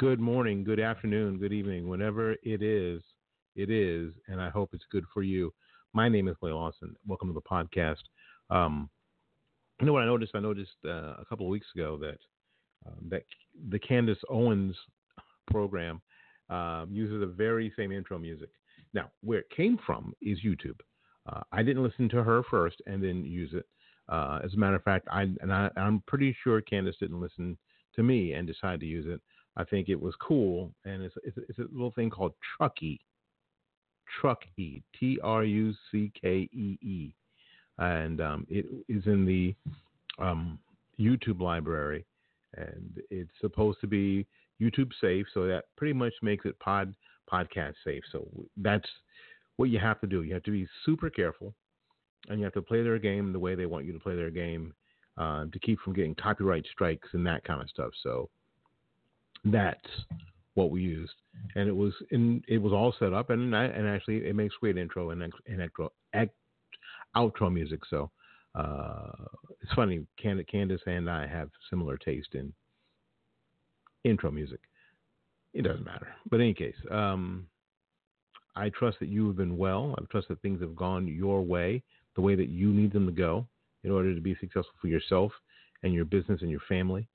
Good 0.00 0.18
morning, 0.18 0.64
good 0.64 0.80
afternoon, 0.80 1.38
good 1.38 1.52
evening, 1.52 1.86
whenever 1.86 2.32
it 2.42 2.62
is, 2.62 3.02
it 3.54 3.70
is, 3.70 4.14
and 4.28 4.40
I 4.40 4.48
hope 4.48 4.70
it's 4.72 4.86
good 4.90 5.04
for 5.12 5.22
you. 5.22 5.52
My 5.92 6.08
name 6.08 6.28
is 6.28 6.36
Clay 6.38 6.52
Lawson. 6.52 6.94
Welcome 7.04 7.28
to 7.28 7.34
the 7.34 7.40
podcast. 7.40 8.02
Um, 8.48 8.88
you 9.80 9.86
know 9.86 9.92
what 9.92 10.02
I 10.02 10.06
noticed? 10.06 10.32
I 10.36 10.40
noticed 10.40 10.76
uh, 10.84 11.16
a 11.18 11.24
couple 11.28 11.46
of 11.46 11.50
weeks 11.50 11.66
ago 11.74 11.98
that 11.98 12.18
um, 12.86 13.08
that 13.08 13.24
the 13.70 13.78
Candace 13.78 14.18
Owens 14.28 14.76
program 15.50 16.00
um, 16.48 16.88
uses 16.92 17.18
the 17.18 17.26
very 17.26 17.72
same 17.76 17.90
intro 17.90 18.18
music. 18.18 18.50
Now, 18.94 19.10
where 19.22 19.40
it 19.40 19.50
came 19.50 19.78
from 19.84 20.12
is 20.22 20.38
YouTube. 20.46 20.78
Uh, 21.28 21.40
I 21.50 21.64
didn't 21.64 21.82
listen 21.82 22.08
to 22.10 22.22
her 22.22 22.42
first 22.48 22.76
and 22.86 23.02
then 23.02 23.24
use 23.24 23.50
it. 23.52 23.66
Uh, 24.08 24.38
as 24.44 24.54
a 24.54 24.56
matter 24.56 24.76
of 24.76 24.84
fact, 24.84 25.08
I 25.10 25.22
and 25.40 25.52
I, 25.52 25.70
I'm 25.76 26.04
pretty 26.06 26.36
sure 26.44 26.60
Candace 26.60 26.96
didn't 27.00 27.20
listen 27.20 27.58
to 27.96 28.04
me 28.04 28.34
and 28.34 28.46
decide 28.46 28.78
to 28.80 28.86
use 28.86 29.06
it. 29.08 29.20
I 29.56 29.64
think 29.64 29.88
it 29.88 30.00
was 30.00 30.14
cool, 30.22 30.72
and 30.84 31.02
it's 31.02 31.16
it's, 31.24 31.36
it's 31.48 31.58
a 31.58 31.66
little 31.72 31.92
thing 31.92 32.10
called 32.10 32.34
Truckee. 32.56 33.00
Truckee, 34.20 34.82
T 34.98 35.18
R 35.22 35.44
U 35.44 35.72
C 35.90 36.10
K 36.20 36.48
E 36.52 36.78
E, 36.82 37.14
and 37.78 38.20
um, 38.20 38.46
it 38.48 38.66
is 38.88 39.06
in 39.06 39.24
the 39.26 39.54
um, 40.18 40.58
YouTube 40.98 41.40
library, 41.40 42.04
and 42.56 43.00
it's 43.10 43.30
supposed 43.40 43.80
to 43.80 43.86
be 43.86 44.26
YouTube 44.60 44.90
safe, 45.00 45.26
so 45.32 45.46
that 45.46 45.64
pretty 45.76 45.94
much 45.94 46.12
makes 46.22 46.44
it 46.44 46.58
pod 46.58 46.94
podcast 47.30 47.74
safe. 47.84 48.02
So 48.12 48.26
that's 48.56 48.88
what 49.56 49.70
you 49.70 49.78
have 49.78 50.00
to 50.00 50.06
do. 50.06 50.22
You 50.22 50.34
have 50.34 50.42
to 50.44 50.50
be 50.50 50.66
super 50.84 51.10
careful 51.10 51.54
and 52.28 52.38
you 52.38 52.44
have 52.44 52.54
to 52.54 52.62
play 52.62 52.82
their 52.82 52.98
game 52.98 53.32
the 53.32 53.38
way 53.38 53.54
they 53.54 53.66
want 53.66 53.84
you 53.84 53.92
to 53.92 53.98
play 53.98 54.16
their 54.16 54.30
game 54.30 54.74
uh, 55.16 55.44
to 55.52 55.58
keep 55.60 55.78
from 55.80 55.92
getting 55.92 56.14
copyright 56.14 56.66
strikes 56.72 57.08
and 57.12 57.26
that 57.26 57.44
kind 57.44 57.60
of 57.60 57.68
stuff. 57.68 57.90
So 58.02 58.28
that's 59.44 59.88
what 60.60 60.70
we 60.70 60.82
used, 60.82 61.14
and 61.54 61.68
it 61.68 61.76
was 61.76 61.92
in 62.10 62.42
it 62.48 62.58
was 62.58 62.72
all 62.72 62.94
set 62.98 63.12
up, 63.12 63.30
and 63.30 63.54
I, 63.56 63.64
and 63.64 63.86
actually 63.86 64.26
it 64.26 64.36
makes 64.36 64.54
great 64.56 64.76
intro 64.76 65.10
and 65.10 65.22
and 65.22 65.60
outro, 65.60 65.90
ex- 66.14 66.32
outro 67.16 67.52
music. 67.52 67.80
So 67.88 68.10
uh, 68.54 69.10
it's 69.60 69.72
funny, 69.74 70.06
Cand- 70.20 70.46
Candace 70.46 70.82
and 70.86 71.10
I 71.10 71.26
have 71.26 71.50
similar 71.68 71.96
taste 71.96 72.34
in 72.34 72.52
intro 74.04 74.30
music. 74.30 74.60
It 75.52 75.62
doesn't 75.62 75.84
matter, 75.84 76.08
but 76.30 76.36
in 76.36 76.42
any 76.42 76.54
case. 76.54 76.76
Um, 76.90 77.46
I 78.56 78.68
trust 78.70 78.98
that 79.00 79.08
you 79.08 79.28
have 79.28 79.36
been 79.36 79.56
well. 79.56 79.94
I 79.96 80.02
trust 80.10 80.28
that 80.28 80.42
things 80.42 80.60
have 80.60 80.74
gone 80.74 81.06
your 81.06 81.40
way 81.42 81.82
the 82.16 82.20
way 82.20 82.34
that 82.34 82.48
you 82.48 82.68
need 82.68 82.92
them 82.92 83.06
to 83.06 83.12
go 83.12 83.46
in 83.84 83.90
order 83.90 84.14
to 84.14 84.20
be 84.20 84.34
successful 84.40 84.74
for 84.80 84.88
yourself 84.88 85.32
and 85.82 85.94
your 85.94 86.04
business 86.04 86.42
and 86.42 86.50
your 86.50 86.60
family. 86.68 87.08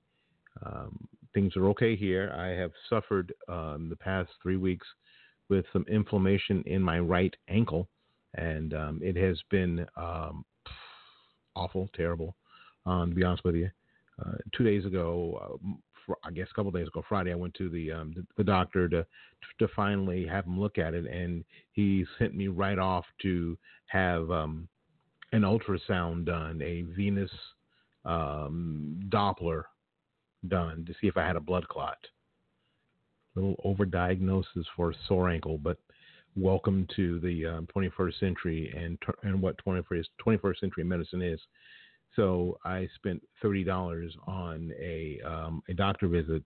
Um, 0.66 1.08
things 1.36 1.56
are 1.56 1.68
okay 1.68 1.96
here. 1.96 2.34
I 2.36 2.48
have 2.60 2.72
suffered 2.90 3.32
um, 3.48 3.88
the 3.90 3.96
past 3.98 4.32
three 4.42 4.58
weeks 4.58 4.88
with 5.50 5.66
some 5.72 5.86
inflammation 5.88 6.64
in 6.66 6.82
my 6.82 6.98
right 6.98 7.36
ankle, 7.50 7.88
and 8.34 8.74
um, 8.74 9.00
it 9.04 9.16
has 9.18 9.38
been 9.52 9.86
um, 9.98 10.44
awful, 11.56 11.90
terrible. 11.94 12.36
Um, 12.88 13.10
to 13.10 13.16
be 13.16 13.24
honest 13.24 13.44
with 13.44 13.56
you, 13.56 13.70
uh, 14.26 14.38
two 14.56 14.64
days 14.64 14.86
ago, 14.86 15.40
uh, 15.44 15.74
fr- 16.06 16.14
I 16.24 16.32
guess 16.32 16.48
a 16.50 16.54
couple 16.56 16.72
days 16.72 16.88
ago, 16.88 17.04
Friday, 17.08 17.32
I 17.32 17.36
went 17.36 17.54
to 17.56 17.70
the, 17.70 17.92
um, 17.92 18.14
the 18.16 18.26
the 18.38 18.44
doctor 18.44 18.88
to 18.90 19.06
to 19.60 19.68
finally 19.76 20.26
have 20.26 20.46
him 20.46 20.60
look 20.60 20.78
at 20.78 20.94
it, 20.94 21.06
and 21.06 21.44
he 21.74 22.06
sent 22.18 22.34
me 22.34 22.48
right 22.48 22.80
off 22.80 23.06
to 23.24 23.58
have 23.88 24.30
an 24.30 24.68
ultrasound 25.34 26.26
done, 26.26 26.62
a 26.62 26.84
venous 26.96 27.32
Doppler 28.06 29.64
done 30.50 30.86
to 30.86 30.94
see 31.00 31.08
if 31.08 31.18
I 31.18 31.26
had 31.26 31.36
a 31.36 31.42
blood 31.42 31.68
clot. 31.68 31.98
A 33.36 33.40
little 33.40 33.56
overdiagnosis 33.66 34.66
for 34.76 34.92
a 34.92 34.96
sore 35.08 35.30
ankle, 35.30 35.58
but 35.58 35.78
welcome 36.36 36.88
to 36.96 37.20
the 37.20 37.46
um, 37.46 37.68
21st 37.76 38.20
century 38.20 38.74
and 38.76 38.98
and 39.24 39.42
what 39.42 39.58
21st 39.66 40.06
21st 40.26 40.60
century 40.60 40.84
medicine 40.84 41.22
is. 41.22 41.40
So 42.16 42.58
I 42.64 42.88
spent 42.96 43.22
thirty 43.42 43.64
dollars 43.64 44.16
on 44.26 44.72
a 44.80 45.20
um, 45.26 45.62
a 45.68 45.74
doctor 45.74 46.08
visit 46.08 46.44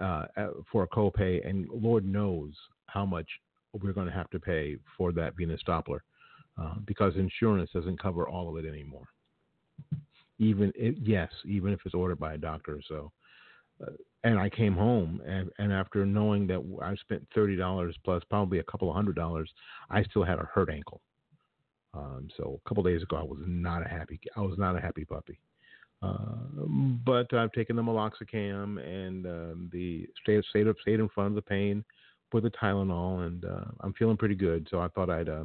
uh, 0.00 0.26
for 0.70 0.82
a 0.82 0.88
copay, 0.88 1.46
and 1.48 1.66
Lord 1.70 2.04
knows 2.04 2.52
how 2.86 3.06
much 3.06 3.28
we're 3.72 3.92
going 3.92 4.06
to 4.06 4.12
have 4.12 4.30
to 4.30 4.38
pay 4.40 4.76
for 4.96 5.12
that 5.12 5.36
venous 5.36 5.60
Doppler 5.66 6.00
uh, 6.60 6.74
because 6.86 7.16
insurance 7.16 7.70
doesn't 7.72 8.00
cover 8.00 8.28
all 8.28 8.48
of 8.48 8.62
it 8.62 8.68
anymore. 8.68 9.08
Even 10.38 10.72
it, 10.74 10.96
yes, 11.02 11.30
even 11.46 11.72
if 11.72 11.80
it's 11.84 11.94
ordered 11.94 12.18
by 12.18 12.34
a 12.34 12.38
doctor. 12.38 12.80
So, 12.88 13.10
and 14.24 14.38
I 14.38 14.48
came 14.48 14.74
home, 14.74 15.20
and, 15.26 15.50
and 15.58 15.72
after 15.72 16.04
knowing 16.04 16.46
that 16.48 16.60
I 16.82 16.94
spent 16.96 17.26
thirty 17.34 17.56
dollars 17.56 17.96
plus 18.04 18.22
probably 18.28 18.58
a 18.58 18.64
couple 18.64 18.88
of 18.88 18.96
hundred 18.96 19.16
dollars, 19.16 19.50
I 19.90 20.02
still 20.04 20.24
had 20.24 20.38
a 20.38 20.48
hurt 20.52 20.70
ankle. 20.70 21.00
Um, 21.94 22.28
so 22.36 22.60
a 22.64 22.68
couple 22.68 22.82
days 22.82 23.02
ago, 23.02 23.16
I 23.16 23.22
was 23.22 23.38
not 23.46 23.84
a 23.84 23.88
happy. 23.88 24.20
I 24.36 24.40
was 24.40 24.58
not 24.58 24.76
a 24.76 24.80
happy 24.80 25.04
puppy. 25.04 25.38
Uh, 26.02 26.66
but 27.04 27.32
I've 27.32 27.52
taken 27.52 27.74
the 27.74 27.82
meloxicam 27.82 28.78
and 28.84 29.26
um, 29.26 29.70
the 29.72 30.06
stayed 30.22 30.44
stayed 30.50 30.66
stayed 30.82 31.00
in 31.00 31.08
front 31.08 31.28
of 31.28 31.34
the 31.34 31.42
pain 31.42 31.84
with 32.32 32.44
the 32.44 32.50
Tylenol, 32.50 33.26
and 33.26 33.44
uh, 33.44 33.64
I'm 33.80 33.94
feeling 33.94 34.16
pretty 34.16 34.34
good. 34.34 34.66
So 34.70 34.80
I 34.80 34.88
thought 34.88 35.08
I'd 35.08 35.28
uh, 35.28 35.44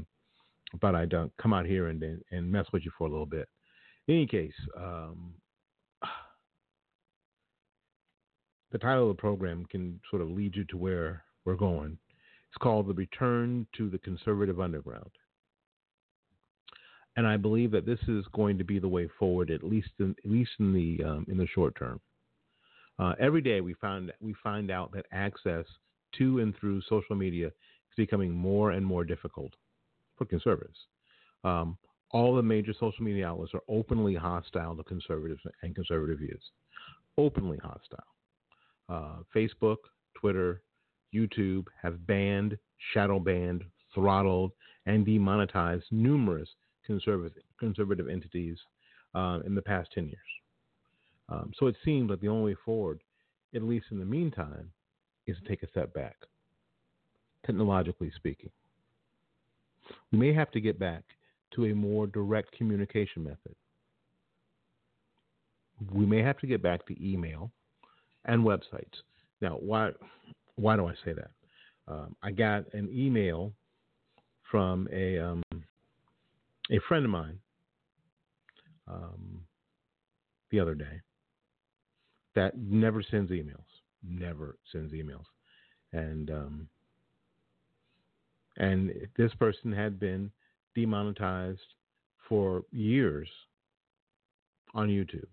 thought 0.80 0.96
I'd 0.96 1.13
uh, 1.13 1.28
come 1.42 1.53
out 1.53 1.66
here 1.66 1.88
and 1.88 2.03
and 2.31 2.52
mess 2.52 2.66
with 2.74 2.84
you 2.84 2.92
for 2.98 3.08
a 3.08 3.12
little 3.12 3.25
bit. 3.25 3.48
In 4.08 4.16
any 4.16 4.28
case, 4.28 4.53
um, 4.75 5.34
the 8.72 8.78
title 8.78 9.09
of 9.09 9.16
the 9.16 9.22
program 9.22 9.66
can 9.66 10.00
sort 10.09 10.22
of 10.22 10.30
lead 10.30 10.56
you 10.56 10.64
to 10.66 10.78
where 10.78 11.24
we're 11.46 11.56
going. 11.56 11.98
It's 12.50 12.58
called 12.62 12.88
"The 12.88 12.94
Return 12.94 13.68
to 13.78 13.90
the 13.90 14.00
Conservative 14.00 14.59
Underground." 14.59 15.12
and 17.18 17.28
I 17.28 17.38
believe 17.38 17.72
that 17.72 17.86
this 17.86 18.00
is 18.08 18.26
going 18.34 18.58
to 18.58 18.64
be 18.64 18.80
the 18.80 18.88
way 18.88 19.10
forward, 19.20 19.52
at 19.52 19.64
least 19.64 19.90
in, 20.00 20.16
at 20.24 20.31
least 20.31 20.52
in 20.60 20.74
the 20.74 21.04
um, 21.04 21.26
in 21.30 21.38
the 21.38 21.48
short 21.48 21.76
term. 21.78 22.00
Uh, 23.00 23.14
every 23.20 23.42
day 23.42 23.62
we 23.62 23.74
find 23.76 24.12
we 24.22 24.34
find 24.44 24.72
out 24.72 24.92
that 24.94 25.06
access 25.12 25.66
to 26.18 26.40
and 26.40 26.56
through 26.57 26.81
social 26.90 27.16
media 27.16 27.48
is 27.48 27.95
becoming 27.98 28.31
more 28.31 28.72
and 28.72 28.86
more 28.86 29.04
difficult 29.04 29.54
for 30.18 30.25
conservatives. 30.25 30.78
Um, 31.44 31.78
all 32.12 32.36
the 32.36 32.44
major 32.44 32.74
social 32.74 33.04
media 33.04 33.28
outlets 33.28 33.54
are 33.54 33.63
openly 33.69 34.16
hostile 34.16 34.75
to 34.75 34.84
conservatives 34.84 35.42
and 35.63 35.74
conservative 35.74 36.19
views. 36.19 36.44
Openly 37.18 37.57
hostile. 37.57 38.04
Uh, 38.92 39.24
Facebook, 39.34 39.78
Twitter, 40.16 40.62
YouTube 41.16 41.66
have 41.82 42.06
banned, 42.06 42.58
shadow 42.94 43.20
banned, 43.20 43.64
throttled, 43.96 44.52
and 44.86 45.06
demonetized 45.06 45.86
numerous 45.92 46.50
conservative 46.86 47.42
conservative 47.58 48.10
entities 48.10 48.58
uh, 49.16 49.40
in 49.46 49.56
the 49.56 49.62
past 49.62 49.90
10 49.94 50.08
years. 50.08 50.18
Um, 51.30 51.52
so 51.58 51.68
it 51.68 51.76
seems 51.86 52.10
like 52.10 52.20
the 52.20 52.28
only 52.28 52.52
way 52.52 52.58
forward, 52.66 53.02
at 53.56 53.64
least 53.64 53.86
in 53.92 54.00
the 54.00 54.06
meantime, 54.06 54.72
is 55.26 55.38
to 55.38 55.48
take 55.48 55.64
a 55.64 55.70
step 55.70 55.94
back, 55.94 56.18
technologically 57.46 58.12
speaking. 58.16 58.50
We 60.12 60.18
may 60.18 60.34
have 60.34 60.52
to 60.52 60.60
get 60.60 60.80
back 60.80 61.04
to 61.56 61.66
a 61.66 61.76
more 61.76 62.08
direct 62.08 62.52
communication 62.58 63.24
method. 63.24 63.56
We 65.94 66.06
may 66.06 66.22
have 66.22 66.40
to 66.40 66.48
get 66.48 66.62
back 66.62 66.86
to 66.88 67.10
email 67.10 67.52
and 68.25 68.44
websites 68.44 69.01
Now, 69.41 69.57
why 69.59 69.91
why 70.56 70.75
do 70.75 70.85
I 70.85 70.94
say 71.06 71.13
that? 71.13 71.31
Um, 71.88 72.15
I 72.21 72.31
got 72.31 72.71
an 72.73 72.89
email 72.94 73.53
from 74.50 74.88
a 74.91 75.19
um, 75.19 75.44
a 76.69 76.79
friend 76.88 77.06
of 77.06 77.12
mine 77.12 77.39
um, 78.88 79.41
the 80.51 80.59
other 80.59 80.75
day 80.75 81.01
that 82.35 82.57
never 82.57 83.01
sends 83.01 83.31
emails, 83.31 83.65
never 84.03 84.57
sends 84.71 84.94
emails, 84.94 85.25
and 85.94 86.29
um, 86.29 86.68
and 88.57 88.94
this 89.18 89.33
person 89.35 89.71
had 89.71 90.00
been 90.00 90.31
demonetized 90.75 91.59
for 92.29 92.63
years 92.71 93.27
on 94.73 94.88
YouTube 94.88 95.27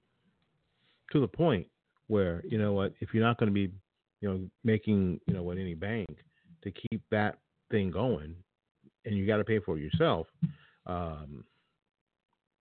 to 1.13 1.21
the 1.21 1.29
point 1.29 1.67
where 2.09 2.43
you 2.47 2.59
know 2.59 2.73
what 2.73 2.93
if 3.01 3.11
you're 3.13 3.25
not 3.25 3.39
going 3.39 3.49
to 3.49 3.55
be 3.55 3.73
you 4.21 4.29
know 4.29 4.41
making 4.65 5.21
you 5.27 5.35
know 5.35 5.43
what 5.43 5.59
any 5.59 5.75
bank 5.75 6.09
to 6.63 6.71
keep 6.71 7.03
that 7.11 7.39
thing 7.71 7.91
going 7.91 8.35
and 9.05 9.17
you 9.17 9.27
got 9.27 9.37
to 9.37 9.45
pay 9.45 9.61
for 9.61 9.79
it 9.79 9.83
yourself 9.83 10.27
um, 10.87 11.45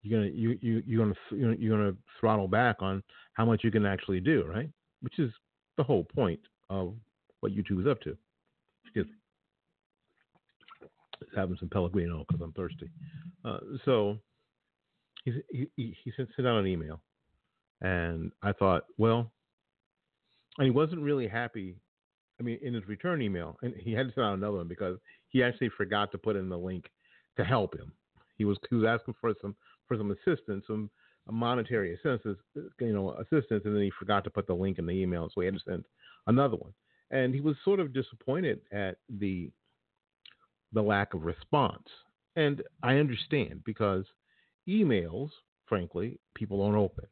you're 0.07 0.19
gonna 0.19 0.31
you 0.31 0.57
you 0.61 0.83
you're 0.85 1.05
gonna 1.05 1.55
you're 1.57 1.77
gonna 1.77 1.95
throttle 2.19 2.47
back 2.47 2.77
on 2.81 3.03
how 3.33 3.45
much 3.45 3.63
you 3.63 3.71
can 3.71 3.85
actually 3.85 4.19
do 4.19 4.45
right? 4.45 4.69
Which 5.01 5.19
is 5.19 5.31
the 5.77 5.83
whole 5.83 6.03
point 6.03 6.39
of 6.69 6.93
what 7.39 7.51
YouTube 7.51 7.81
is 7.81 7.87
up 7.87 8.01
to. 8.01 8.17
Excuse 8.83 9.07
me. 9.07 9.13
Having 11.35 11.57
some 11.59 11.69
Pellegrino 11.69 12.25
because 12.27 12.41
I'm 12.41 12.53
thirsty. 12.53 12.89
Uh, 13.45 13.59
so 13.85 14.17
he, 15.23 15.41
he 15.51 15.69
he 15.75 16.11
sent 16.15 16.29
sent 16.35 16.47
out 16.47 16.59
an 16.59 16.67
email 16.67 17.01
and 17.81 18.31
I 18.41 18.53
thought 18.53 18.85
well 18.97 19.31
and 20.57 20.65
he 20.65 20.71
wasn't 20.71 21.01
really 21.01 21.27
happy. 21.27 21.75
I 22.39 22.43
mean, 22.43 22.59
in 22.61 22.73
his 22.73 22.87
return 22.87 23.21
email, 23.21 23.57
and 23.63 23.73
he 23.75 23.93
had 23.93 24.07
to 24.07 24.13
send 24.13 24.25
out 24.25 24.33
another 24.35 24.57
one 24.57 24.67
because 24.67 24.97
he 25.29 25.43
actually 25.43 25.69
forgot 25.69 26.11
to 26.11 26.17
put 26.17 26.35
in 26.35 26.49
the 26.49 26.57
link 26.57 26.85
to 27.37 27.43
help 27.43 27.75
him. 27.75 27.91
He 28.37 28.45
was 28.45 28.57
he 28.69 28.75
was 28.75 28.85
asking 28.85 29.15
for 29.19 29.33
some 29.41 29.55
for 29.87 29.97
some 29.97 30.11
assistance, 30.11 30.65
some 30.67 30.89
monetary 31.29 31.93
assistance, 31.93 32.37
uh, 32.57 32.61
you 32.79 32.93
know, 32.93 33.11
assistance, 33.13 33.63
and 33.65 33.75
then 33.75 33.83
he 33.83 33.91
forgot 33.97 34.23
to 34.23 34.29
put 34.29 34.47
the 34.47 34.53
link 34.53 34.79
in 34.79 34.85
the 34.85 34.93
email, 34.93 35.29
so 35.33 35.41
he 35.41 35.45
had 35.45 35.55
to 35.55 35.61
send 35.67 35.85
another 36.27 36.57
one. 36.57 36.73
And 37.11 37.33
he 37.33 37.41
was 37.41 37.55
sort 37.63 37.79
of 37.79 37.93
disappointed 37.93 38.61
at 38.71 38.97
the 39.09 39.49
the 40.73 40.81
lack 40.81 41.13
of 41.13 41.23
response. 41.23 41.87
And 42.35 42.61
I 42.83 42.97
understand 42.97 43.63
because 43.65 44.05
emails, 44.67 45.29
frankly, 45.65 46.19
people 46.35 46.63
don't 46.63 46.75
open. 46.77 47.05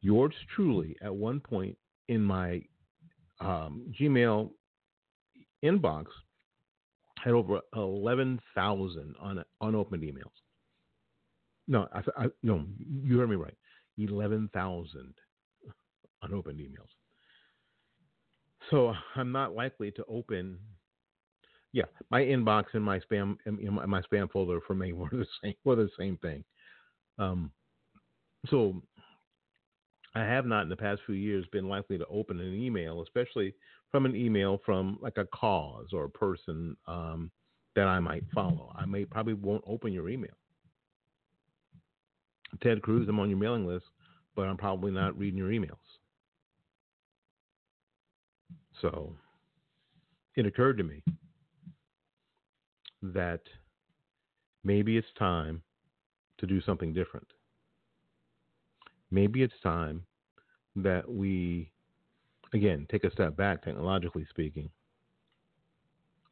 Yours 0.00 0.34
truly, 0.54 0.96
at 1.02 1.14
one 1.14 1.40
point, 1.40 1.76
in 2.08 2.22
my 2.22 2.62
um, 3.40 3.92
Gmail 3.98 4.50
inbox 5.64 6.06
had 7.22 7.32
over 7.32 7.60
11,000 7.74 9.14
un- 9.20 9.44
unopened 9.60 10.02
emails. 10.02 10.32
No, 11.66 11.88
I, 11.92 12.02
I, 12.16 12.26
no, 12.42 12.66
you 12.78 13.18
heard 13.18 13.30
me 13.30 13.36
right. 13.36 13.56
11,000 13.98 15.14
unopened 16.22 16.60
emails. 16.60 16.88
So 18.70 18.94
I'm 19.14 19.32
not 19.32 19.54
likely 19.54 19.90
to 19.92 20.04
open. 20.06 20.58
Yeah, 21.72 21.84
my 22.10 22.20
inbox 22.22 22.66
and 22.74 22.84
my 22.84 23.00
spam, 23.00 23.36
my 23.46 24.02
spam 24.02 24.30
folder 24.30 24.60
for 24.66 24.74
me 24.74 24.92
were 24.92 25.08
the 25.10 25.26
same, 25.42 25.54
were 25.64 25.76
the 25.76 25.90
same 25.98 26.18
thing. 26.18 26.44
Um, 27.18 27.52
so 28.48 28.82
I 30.14 30.20
have 30.20 30.46
not 30.46 30.62
in 30.62 30.68
the 30.68 30.76
past 30.76 31.00
few 31.06 31.16
years 31.16 31.44
been 31.50 31.68
likely 31.68 31.98
to 31.98 32.06
open 32.06 32.38
an 32.40 32.54
email, 32.54 33.02
especially 33.02 33.52
from 33.90 34.06
an 34.06 34.14
email 34.14 34.60
from 34.64 34.98
like 35.00 35.18
a 35.18 35.26
cause 35.26 35.88
or 35.92 36.04
a 36.04 36.10
person 36.10 36.76
um, 36.86 37.30
that 37.74 37.86
I 37.86 37.98
might 37.98 38.24
follow. 38.32 38.72
I 38.76 38.86
may 38.86 39.04
probably 39.04 39.34
won't 39.34 39.64
open 39.66 39.92
your 39.92 40.08
email. 40.08 40.30
Ted 42.62 42.82
Cruz, 42.82 43.08
I'm 43.08 43.18
on 43.18 43.28
your 43.28 43.38
mailing 43.38 43.66
list, 43.66 43.86
but 44.36 44.42
I'm 44.42 44.56
probably 44.56 44.92
not 44.92 45.18
reading 45.18 45.38
your 45.38 45.50
emails. 45.50 45.78
So 48.80 49.12
it 50.36 50.46
occurred 50.46 50.78
to 50.78 50.84
me 50.84 51.02
that 53.02 53.40
maybe 54.62 54.96
it's 54.96 55.06
time 55.18 55.62
to 56.38 56.46
do 56.46 56.60
something 56.62 56.92
different 56.92 57.26
maybe 59.10 59.42
it's 59.42 59.54
time 59.62 60.02
that 60.76 61.08
we, 61.08 61.70
again, 62.52 62.86
take 62.90 63.04
a 63.04 63.10
step 63.12 63.36
back, 63.36 63.62
technologically 63.62 64.26
speaking, 64.30 64.68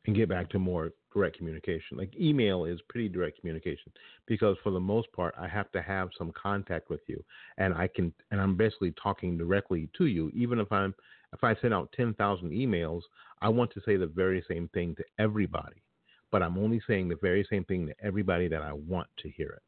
and 0.07 0.17
get 0.17 0.29
back 0.29 0.51
to 0.51 0.59
more 0.59 0.91
direct 1.15 1.37
communication. 1.37 1.97
Like 1.97 2.13
email 2.19 2.65
is 2.65 2.81
pretty 2.89 3.09
direct 3.09 3.39
communication 3.39 3.93
because 4.27 4.57
for 4.63 4.71
the 4.71 4.81
most 4.81 5.13
part, 5.13 5.35
I 5.39 5.47
have 5.47 5.71
to 5.73 5.83
have 5.83 6.11
some 6.19 6.33
contact 6.33 6.91
with 6.91 7.01
you, 7.07 7.23
and 7.59 7.73
I 7.75 7.89
can, 7.89 8.13
and 8.31 8.41
I'm 8.41 8.57
basically 8.57 8.93
talking 9.03 9.39
directly 9.39 9.89
to 9.99 10.07
you. 10.07 10.31
Even 10.35 10.59
if 10.59 10.73
I'm, 10.73 10.95
if 11.33 11.45
I 11.45 11.55
send 11.61 11.73
out 11.73 11.93
ten 11.97 12.15
thousand 12.15 12.51
emails, 12.51 13.03
I 13.41 13.49
want 13.49 13.73
to 13.75 13.81
say 13.87 13.97
the 13.97 14.07
very 14.07 14.45
same 14.49 14.69
thing 14.75 14.97
to 14.97 15.05
everybody, 15.19 15.83
but 16.31 16.43
I'm 16.43 16.59
only 16.59 16.81
saying 16.87 17.09
the 17.09 17.19
very 17.23 17.47
same 17.49 17.65
thing 17.65 17.87
to 17.87 17.95
everybody 18.03 18.49
that 18.49 18.63
I 18.63 18.73
want 18.73 19.09
to 19.19 19.29
hear 19.31 19.51
it. 19.51 19.63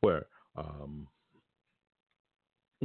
Where 0.00 0.26
um, 0.56 1.08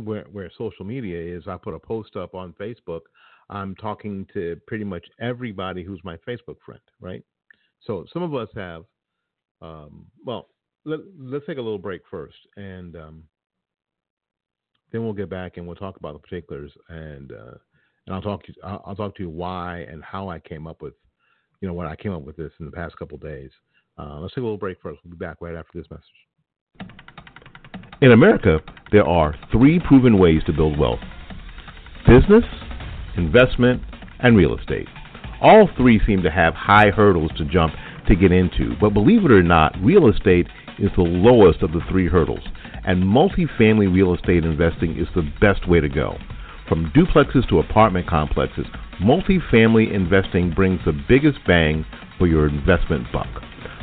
where 0.06 0.26
where 0.32 0.52
social 0.58 0.86
media 0.86 1.38
is. 1.38 1.44
I 1.48 1.58
put 1.58 1.74
a 1.74 1.80
post 1.80 2.16
up 2.16 2.36
on 2.36 2.54
Facebook. 2.60 3.02
I'm 3.50 3.76
talking 3.76 4.28
to 4.34 4.60
pretty 4.68 4.84
much 4.84 5.06
everybody 5.20 5.84
who's 5.84 6.02
my 6.04 6.18
Facebook 6.28 6.58
friend, 6.66 6.82
right? 7.00 7.24
So 7.82 8.06
some 8.14 8.24
of 8.24 8.36
us 8.36 8.50
have. 8.56 8.84
Um, 9.62 10.06
well, 10.26 10.48
let, 10.86 11.00
us 11.00 11.42
take 11.46 11.58
a 11.58 11.62
little 11.62 11.78
break 11.78 12.02
first, 12.10 12.38
and 12.56 12.96
um, 12.96 13.24
then 14.92 15.04
we'll 15.04 15.14
get 15.14 15.30
back 15.30 15.58
and 15.58 15.68
we'll 15.68 15.76
talk 15.76 15.98
about 15.98 16.14
the 16.14 16.20
particulars, 16.20 16.72
and 16.88 17.32
uh, 17.32 17.58
and 18.06 18.16
I'll 18.16 18.22
talk 18.22 18.44
to 18.46 18.54
you, 18.56 18.62
I'll, 18.64 18.84
I'll, 18.88 18.96
talk 18.96 19.16
to 19.18 19.24
you 19.24 19.30
why 19.30 19.86
and 19.90 20.04
how 20.04 20.30
I 20.30 20.40
came 20.40 20.66
up 20.66 20.82
with, 20.82 20.94
you 21.62 21.68
know, 21.68 21.74
what 21.74 21.88
I 21.88 21.96
came 21.96 22.14
up 22.14 22.24
with 22.24 22.38
this 22.38 22.52
in 22.60 22.66
the 22.66 22.72
past 22.72 22.98
couple 22.98 23.18
days. 23.18 23.52
Uh, 23.98 24.20
let's 24.20 24.34
take 24.34 24.42
a 24.42 24.46
little 24.46 24.58
break 24.58 24.78
first. 24.82 25.00
We'll 25.04 25.12
be 25.12 25.18
back 25.18 25.38
right 25.42 25.56
after 25.56 25.78
this 25.78 25.90
message. 25.92 26.06
In 28.02 28.14
America, 28.14 28.62
there 28.94 29.06
are 29.06 29.36
three 29.52 29.78
proven 29.78 30.18
ways 30.18 30.42
to 30.46 30.54
build 30.54 30.80
wealth 30.80 31.02
business, 32.08 32.46
investment, 33.18 33.84
and 34.20 34.38
real 34.38 34.58
estate. 34.58 34.88
All 35.42 35.70
three 35.76 36.00
seem 36.08 36.24
to 36.24 36.32
have 36.32 36.54
high 36.54 36.92
hurdles 36.92 37.32
to 37.38 37.44
jump 37.44 37.74
to 38.08 38.16
get 38.16 38.32
into, 38.32 38.74
but 38.80 38.94
believe 38.94 39.26
it 39.26 39.32
or 39.32 39.44
not, 39.44 39.76
real 39.82 40.08
estate 40.08 40.48
is 40.80 40.90
the 40.96 41.04
lowest 41.04 41.62
of 41.62 41.74
the 41.74 41.82
three 41.90 42.08
hurdles, 42.08 42.40
and 42.86 43.04
multifamily 43.04 43.94
real 43.94 44.16
estate 44.16 44.46
investing 44.46 44.98
is 44.98 45.08
the 45.14 45.30
best 45.42 45.68
way 45.68 45.82
to 45.82 45.90
go. 45.90 46.18
From 46.70 46.92
duplexes 46.96 47.48
to 47.50 47.60
apartment 47.60 48.08
complexes, 48.08 48.66
multifamily 49.02 49.94
investing 49.94 50.54
brings 50.54 50.80
the 50.86 50.98
biggest 51.08 51.40
bang 51.46 51.86
for 52.18 52.28
your 52.28 52.48
investment 52.48 53.12
buck. 53.12 53.28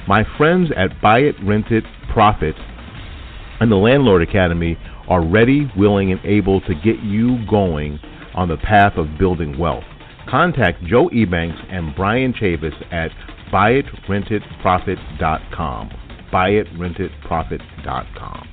My 0.09 0.25
friends 0.39 0.71
at 0.75 1.03
Buy 1.03 1.19
It, 1.19 1.37
Rent 1.45 1.71
It, 1.71 1.85
Profit 2.13 2.57
and 3.61 3.71
the 3.71 3.77
Landlord 3.77 4.23
Academy 4.23 4.77
are 5.09 5.25
ready, 5.25 5.71
willing, 5.77 6.11
and 6.13 6.21
able 6.25 6.61
to 6.63 6.75
get 6.75 6.99
you 7.03 7.39
going 7.49 8.01
on 8.35 8.49
the 8.49 8.57
path 8.57 8.95
of 8.97 9.17
building 9.19 9.57
wealth. 9.59 9.85
Contact 10.29 10.83
Joe 10.85 11.09
Ebanks 11.09 11.73
and 11.73 11.95
Brian 11.95 12.35
Chavis 12.35 12.75
at 12.93 13.13
buyitrentitprofit.com. 13.53 15.91
Buyitrentitprofit.com. 16.33 18.49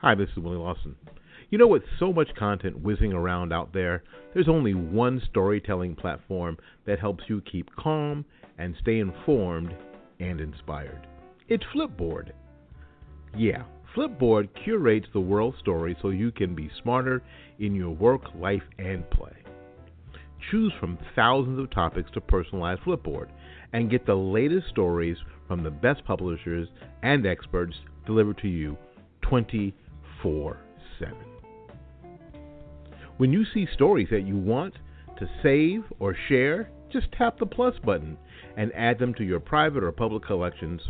Hi, 0.00 0.14
this 0.14 0.30
is 0.30 0.36
Willie 0.36 0.56
Lawson. 0.56 0.96
You 1.50 1.58
know, 1.58 1.66
with 1.66 1.82
so 1.98 2.10
much 2.12 2.28
content 2.36 2.80
whizzing 2.80 3.12
around 3.12 3.52
out 3.52 3.72
there, 3.72 4.04
there's 4.34 4.48
only 4.48 4.74
one 4.74 5.22
storytelling 5.30 5.94
platform 5.94 6.58
that 6.86 6.98
helps 6.98 7.22
you 7.28 7.40
keep 7.40 7.74
calm 7.76 8.24
and 8.58 8.74
stay 8.80 8.98
informed 8.98 9.72
and 10.20 10.40
inspired. 10.40 11.06
It's 11.48 11.64
Flipboard. 11.74 12.32
Yeah, 13.36 13.62
Flipboard 13.94 14.48
curates 14.64 15.06
the 15.12 15.20
world 15.20 15.54
story 15.60 15.96
so 16.02 16.10
you 16.10 16.30
can 16.30 16.54
be 16.54 16.70
smarter 16.82 17.22
in 17.58 17.74
your 17.74 17.90
work, 17.90 18.22
life, 18.34 18.62
and 18.78 19.08
play. 19.10 19.32
Choose 20.50 20.72
from 20.78 20.98
thousands 21.14 21.58
of 21.58 21.70
topics 21.70 22.10
to 22.12 22.20
personalize 22.20 22.78
Flipboard 22.82 23.28
and 23.72 23.90
get 23.90 24.06
the 24.06 24.14
latest 24.14 24.68
stories 24.68 25.16
from 25.48 25.62
the 25.62 25.70
best 25.70 26.04
publishers 26.04 26.68
and 27.02 27.26
experts 27.26 27.74
delivered 28.06 28.38
to 28.38 28.48
you 28.48 28.76
24 29.22 30.58
7. 30.98 31.14
When 33.16 33.32
you 33.32 33.44
see 33.54 33.66
stories 33.72 34.08
that 34.10 34.26
you 34.26 34.36
want 34.36 34.74
to 35.18 35.28
save 35.42 35.84
or 35.98 36.14
share, 36.28 36.70
just 36.92 37.10
tap 37.12 37.38
the 37.38 37.46
plus 37.46 37.74
button 37.84 38.16
and 38.56 38.72
add 38.74 38.98
them 38.98 39.14
to 39.14 39.24
your 39.24 39.40
private 39.40 39.82
or 39.82 39.92
public 39.92 40.24
collections. 40.24 40.80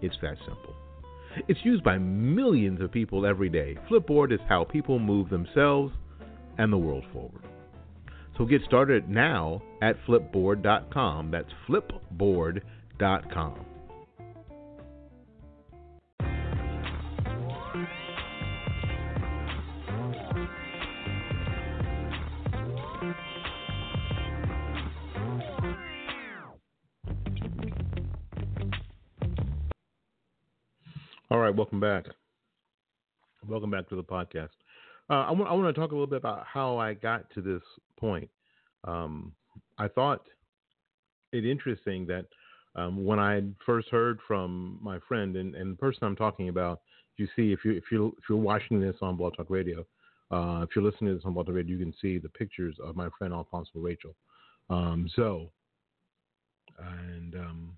It's 0.00 0.16
that 0.22 0.36
simple. 0.38 0.74
It's 1.48 1.64
used 1.64 1.82
by 1.82 1.98
millions 1.98 2.80
of 2.80 2.92
people 2.92 3.26
every 3.26 3.48
day. 3.48 3.76
Flipboard 3.90 4.32
is 4.32 4.40
how 4.48 4.64
people 4.64 4.98
move 4.98 5.30
themselves 5.30 5.92
and 6.58 6.72
the 6.72 6.78
world 6.78 7.04
forward. 7.12 7.42
So 8.38 8.44
get 8.44 8.62
started 8.64 9.08
now 9.08 9.62
at 9.82 9.96
flipboard.com. 10.06 11.30
That's 11.30 11.50
flipboard.com. 11.68 13.66
right, 31.54 31.58
welcome 31.58 31.80
back. 31.80 32.06
Welcome 33.48 33.70
back 33.70 33.88
to 33.90 33.96
the 33.96 34.02
podcast. 34.02 34.50
Uh, 35.10 35.24
I, 35.26 35.30
want, 35.30 35.50
I 35.50 35.52
want 35.52 35.74
to 35.74 35.80
talk 35.80 35.92
a 35.92 35.94
little 35.94 36.06
bit 36.06 36.18
about 36.18 36.44
how 36.46 36.78
I 36.78 36.94
got 36.94 37.30
to 37.34 37.42
this 37.42 37.62
point. 37.98 38.28
Um, 38.84 39.32
I 39.78 39.88
thought 39.88 40.22
it 41.32 41.44
interesting 41.44 42.06
that 42.06 42.26
um, 42.74 43.04
when 43.04 43.18
I 43.18 43.42
first 43.64 43.88
heard 43.90 44.18
from 44.26 44.78
my 44.82 44.98
friend 45.06 45.36
and, 45.36 45.54
and 45.54 45.72
the 45.72 45.76
person 45.76 46.00
I'm 46.02 46.16
talking 46.16 46.48
about, 46.48 46.80
you 47.16 47.28
see 47.36 47.52
if 47.52 47.64
you 47.64 47.72
if 47.72 47.84
you 47.92 48.08
if 48.18 48.24
you're 48.28 48.38
watching 48.38 48.80
this 48.80 48.96
on 49.00 49.16
Blog 49.16 49.36
Talk 49.36 49.46
Radio, 49.48 49.86
uh, 50.32 50.62
if 50.62 50.70
you're 50.74 50.84
listening 50.84 51.10
to 51.10 51.16
this 51.16 51.24
on 51.24 51.34
Blog 51.34 51.46
Talk 51.46 51.54
Radio, 51.54 51.76
you 51.76 51.84
can 51.84 51.94
see 52.02 52.18
the 52.18 52.28
pictures 52.30 52.76
of 52.82 52.96
my 52.96 53.08
friend 53.16 53.32
Alfonzo 53.32 53.70
Rachel, 53.76 54.16
um, 54.70 55.08
Zoe, 55.14 55.48
and 56.78 57.34
um, 57.36 57.76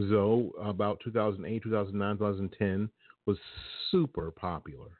Zoe 0.00 0.50
about 0.60 1.00
2008, 1.04 1.62
2009, 1.62 2.16
2010 2.16 2.88
was 3.26 3.36
super 3.90 4.30
popular. 4.30 4.90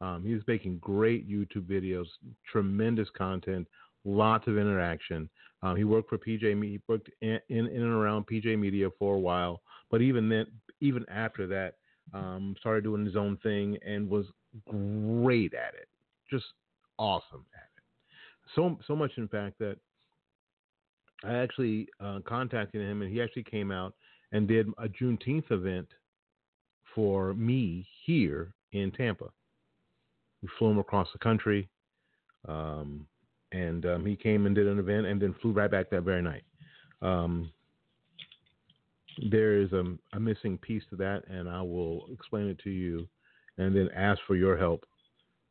Um, 0.00 0.24
he 0.24 0.34
was 0.34 0.42
making 0.48 0.78
great 0.78 1.28
YouTube 1.28 1.66
videos, 1.66 2.06
tremendous 2.50 3.08
content, 3.16 3.68
lots 4.04 4.48
of 4.48 4.58
interaction. 4.58 5.28
Um, 5.62 5.76
he 5.76 5.84
worked 5.84 6.08
for 6.08 6.18
PJ. 6.18 6.40
He 6.62 6.80
worked 6.88 7.08
in, 7.20 7.38
in, 7.48 7.68
in 7.68 7.82
and 7.82 7.92
around 7.92 8.26
PJ 8.26 8.58
Media 8.58 8.88
for 8.98 9.14
a 9.14 9.20
while, 9.20 9.62
but 9.90 10.02
even 10.02 10.28
then, 10.28 10.46
even 10.80 11.04
after 11.08 11.46
that, 11.46 11.74
um, 12.12 12.56
started 12.58 12.82
doing 12.82 13.04
his 13.06 13.14
own 13.14 13.36
thing 13.44 13.78
and 13.86 14.08
was 14.08 14.26
great 14.68 15.54
at 15.54 15.74
it, 15.74 15.88
just 16.28 16.46
awesome 16.98 17.44
at 17.54 17.68
it. 17.76 17.82
So 18.56 18.78
so 18.86 18.96
much, 18.96 19.12
in 19.16 19.28
fact, 19.28 19.58
that 19.60 19.76
I 21.24 21.34
actually 21.34 21.88
uh, 22.00 22.20
contacted 22.26 22.80
him, 22.80 23.02
and 23.02 23.12
he 23.12 23.22
actually 23.22 23.44
came 23.44 23.70
out 23.70 23.94
and 24.32 24.48
did 24.48 24.68
a 24.78 24.88
Juneteenth 24.88 25.50
event 25.50 25.88
for 26.94 27.34
me 27.34 27.86
here 28.04 28.52
in 28.72 28.90
Tampa. 28.92 29.26
We 30.42 30.48
flew 30.58 30.70
him 30.70 30.78
across 30.78 31.08
the 31.12 31.18
country, 31.18 31.68
um, 32.48 33.06
and 33.52 33.86
um, 33.86 34.06
he 34.06 34.16
came 34.16 34.46
and 34.46 34.54
did 34.54 34.66
an 34.66 34.78
event, 34.78 35.06
and 35.06 35.20
then 35.20 35.34
flew 35.40 35.52
right 35.52 35.70
back 35.70 35.90
that 35.90 36.02
very 36.02 36.22
night. 36.22 36.42
Um, 37.00 37.52
there 39.30 39.60
is 39.60 39.72
a, 39.72 39.84
a, 40.14 40.20
missing 40.20 40.58
piece 40.58 40.82
to 40.90 40.96
that, 40.96 41.22
and 41.28 41.48
I 41.48 41.60
will 41.60 42.06
explain 42.12 42.48
it 42.48 42.58
to 42.60 42.70
you, 42.70 43.06
and 43.58 43.76
then 43.76 43.90
ask 43.94 44.20
for 44.26 44.36
your 44.36 44.56
help 44.56 44.84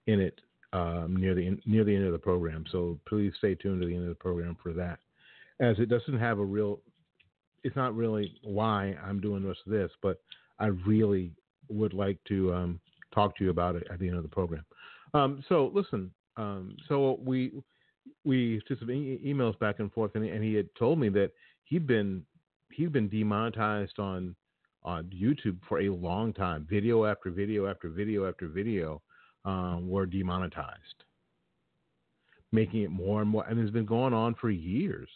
in 0.08 0.20
it 0.20 0.42
um, 0.74 1.16
near 1.16 1.36
the 1.36 1.58
near 1.66 1.84
the 1.84 1.96
end 1.96 2.06
of 2.06 2.14
the 2.14 2.20
program. 2.20 2.66
So 2.72 2.98
please 3.08 3.34
stay 3.38 3.56
tuned 3.56 3.82
to 3.82 3.88
the 3.88 3.94
end 3.94 4.04
of 4.04 4.10
the 4.10 4.16
program 4.16 4.58
for 4.64 4.74
that, 4.74 5.00
as 5.62 5.80
it 5.80 5.88
doesn't 5.88 6.20
have 6.20 6.40
a 6.40 6.46
real. 6.46 6.82
It's 7.64 7.76
not 7.76 7.96
really 7.96 8.36
why 8.44 8.96
I'm 9.06 9.22
doing 9.22 9.44
this, 9.44 9.58
this, 9.68 9.92
but 10.02 10.20
I 10.60 10.68
really 10.68 11.32
would 11.70 11.94
like 11.94 12.18
to 12.28 12.54
um, 12.54 12.80
talk 13.14 13.38
to 13.38 13.44
you 13.44 13.52
about 13.52 13.76
it 13.76 13.88
at 13.92 14.00
the 14.00 14.08
end 14.08 14.18
of 14.18 14.24
the 14.24 14.30
program. 14.30 14.66
Um, 15.14 15.44
so 15.48 15.72
listen, 15.74 16.12
um, 16.38 16.76
so 16.88 17.20
we 17.24 17.52
we 18.24 18.62
just 18.68 18.82
e- 18.84 19.22
emails 19.26 19.58
back 19.60 19.80
and 19.80 19.92
forth, 19.94 20.12
and 20.16 20.24
he, 20.24 20.32
and 20.32 20.44
he 20.44 20.56
had 20.56 20.68
told 20.78 21.00
me 21.00 21.10
that 21.10 21.32
he'd 21.66 21.86
been 21.86 22.24
he'd 22.72 22.92
been 22.92 23.10
demonetized 23.10 24.00
on 24.00 24.36
on 24.84 25.06
YouTube 25.14 25.58
for 25.68 25.82
a 25.82 25.90
long 25.90 26.34
time. 26.34 26.66
Video 26.70 27.06
after 27.06 27.30
video 27.30 27.68
after 27.68 27.90
video 27.90 28.28
after 28.28 28.48
video 28.48 29.02
um, 29.46 29.88
were 29.88 30.06
demonetized, 30.08 31.04
making 32.52 32.82
it 32.82 32.92
more 32.92 33.22
and 33.22 33.30
more, 33.30 33.46
and 33.46 33.60
it's 33.60 33.72
been 33.72 33.86
going 33.86 34.14
on 34.14 34.34
for 34.36 34.50
years. 34.50 35.10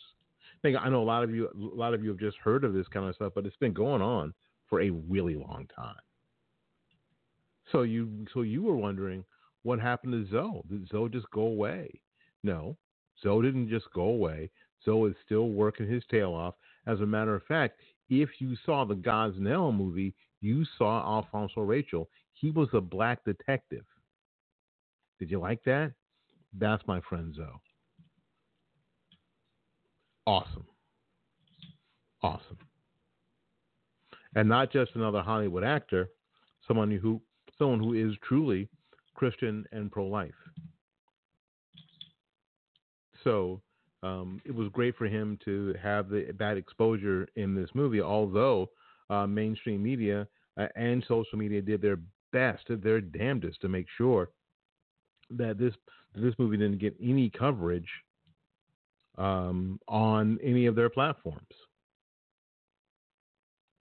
I 0.66 0.68
think 0.68 0.78
I 0.82 0.90
know 0.90 1.04
a 1.04 1.06
lot 1.06 1.24
of 1.24 1.30
you 1.30 1.48
a 1.48 1.78
lot 1.78 1.94
of 1.94 2.04
you 2.04 2.10
have 2.10 2.18
just 2.18 2.38
heard 2.38 2.64
of 2.64 2.74
this 2.74 2.88
kind 2.88 3.08
of 3.08 3.14
stuff, 3.14 3.34
but 3.36 3.46
it's 3.46 3.56
been 3.58 3.72
going 3.72 4.02
on 4.02 4.34
for 4.68 4.82
a 4.82 4.90
really 4.90 5.36
long 5.36 5.68
time. 5.76 6.02
So 7.72 7.84
you 7.84 8.26
so 8.34 8.42
you 8.42 8.64
were 8.64 8.76
wondering 8.76 9.24
what 9.62 9.80
happened 9.80 10.14
to 10.14 10.32
Zoe? 10.32 10.64
Did 10.68 10.90
Zoe 10.90 11.10
just 11.10 11.30
go 11.30 11.42
away? 11.42 12.02
No, 12.44 12.78
Zoe 13.22 13.44
didn't 13.46 13.70
just 13.70 13.86
go 13.94 14.06
away. 14.06 14.50
Zoe 14.84 15.12
is 15.12 15.16
still 15.24 15.50
working 15.50 15.88
his 15.88 16.02
tail 16.10 16.34
off. 16.34 16.56
As 16.88 17.00
a 17.00 17.06
matter 17.06 17.36
of 17.36 17.44
fact, 17.44 17.80
if 18.10 18.30
you 18.40 18.56
saw 18.66 18.86
the 18.86 18.96
Gosnell 18.96 19.72
movie, 19.76 20.16
you 20.42 20.66
saw 20.80 21.18
Alfonzo 21.18 21.62
Rachel. 21.62 22.10
He 22.34 22.50
was 22.50 22.70
a 22.74 22.82
black 22.82 23.24
detective. 23.24 23.86
Did 25.20 25.30
you 25.30 25.40
like 25.40 25.64
that? 25.66 25.92
That's 26.58 26.82
my 26.88 27.02
friend 27.02 27.36
Zoe. 27.36 27.46
Awesome. 30.28 30.66
Awesome. 32.24 32.58
And 34.36 34.50
not 34.50 34.72
just 34.72 34.92
another 34.96 35.22
Hollywood 35.22 35.64
actor, 35.64 36.10
someone 36.68 36.92
who 36.92 37.22
someone 37.58 37.80
who 37.80 37.94
is 37.94 38.16
truly 38.28 38.68
Christian 39.14 39.66
and 39.72 39.92
pro 39.92 40.08
life. 40.08 40.34
So 43.24 43.62
um, 44.04 44.42
it 44.46 44.54
was 44.54 44.70
great 44.70 44.96
for 44.98 45.06
him 45.06 45.40
to 45.46 45.74
have 45.82 46.10
the, 46.10 46.34
that 46.38 46.58
exposure 46.58 47.28
in 47.36 47.56
this 47.56 47.70
movie, 47.74 48.02
although 48.02 48.70
uh, 49.10 49.26
mainstream 49.26 49.82
media 49.82 50.28
uh, 50.60 50.68
and 50.76 51.04
social 51.08 51.38
media 51.38 51.62
did 51.62 51.82
their 51.82 52.00
best, 52.34 52.66
their 52.68 53.02
damnedest 53.02 53.62
to 53.62 53.70
make 53.70 53.88
sure 53.98 54.30
that 55.30 55.58
this 55.58 55.74
this 56.14 56.34
movie 56.38 56.58
didn't 56.58 56.80
get 56.80 56.96
any 57.02 57.30
coverage 57.30 57.90
um, 59.18 59.80
on 59.88 60.40
any 60.44 60.66
of 60.66 60.76
their 60.76 60.90
platforms. 60.90 61.42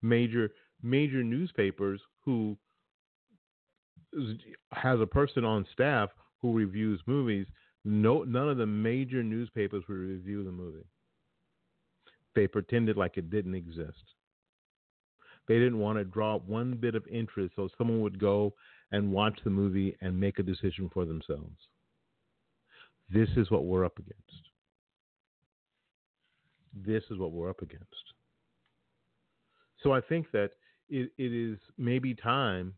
Major 0.02 0.52
major 0.82 1.24
newspapers 1.24 2.02
who 2.26 2.58
has 4.72 5.00
a 5.00 5.08
person 5.08 5.46
on 5.46 5.66
staff 5.72 6.10
who 6.42 6.54
reviews 6.54 7.02
movies. 7.06 7.48
No, 7.86 8.24
none 8.24 8.50
of 8.50 8.58
the 8.58 8.66
major 8.66 9.24
newspapers 9.24 9.84
would 9.88 9.98
review 9.98 10.44
the 10.44 10.52
movie. 10.52 10.86
They 12.36 12.48
pretended 12.48 12.98
like 12.98 13.18
it 13.18 13.30
didn't 13.30 13.56
exist. 13.56 14.04
They 15.48 15.56
didn't 15.56 15.80
want 15.80 15.98
to 15.98 16.06
draw 16.06 16.40
one 16.40 16.76
bit 16.76 16.96
of 16.96 17.06
interest 17.08 17.54
so 17.56 17.70
someone 17.78 18.02
would 18.02 18.20
go 18.20 18.54
and 18.92 19.12
watch 19.12 19.40
the 19.44 19.50
movie 19.50 19.96
and 20.02 20.18
make 20.18 20.40
a 20.40 20.44
decision 20.44 20.90
for 20.94 21.06
themselves. 21.06 21.58
This 23.10 23.30
is 23.36 23.52
what 23.52 23.66
we're 23.66 23.86
up 23.86 23.98
against. 24.00 24.53
This 26.74 27.04
is 27.10 27.18
what 27.18 27.32
we're 27.32 27.50
up 27.50 27.62
against. 27.62 27.86
So 29.82 29.92
I 29.92 30.02
think 30.02 30.32
that 30.32 30.52
it, 30.90 31.12
it 31.18 31.34
is 31.34 31.60
maybe 31.78 32.16
time 32.16 32.74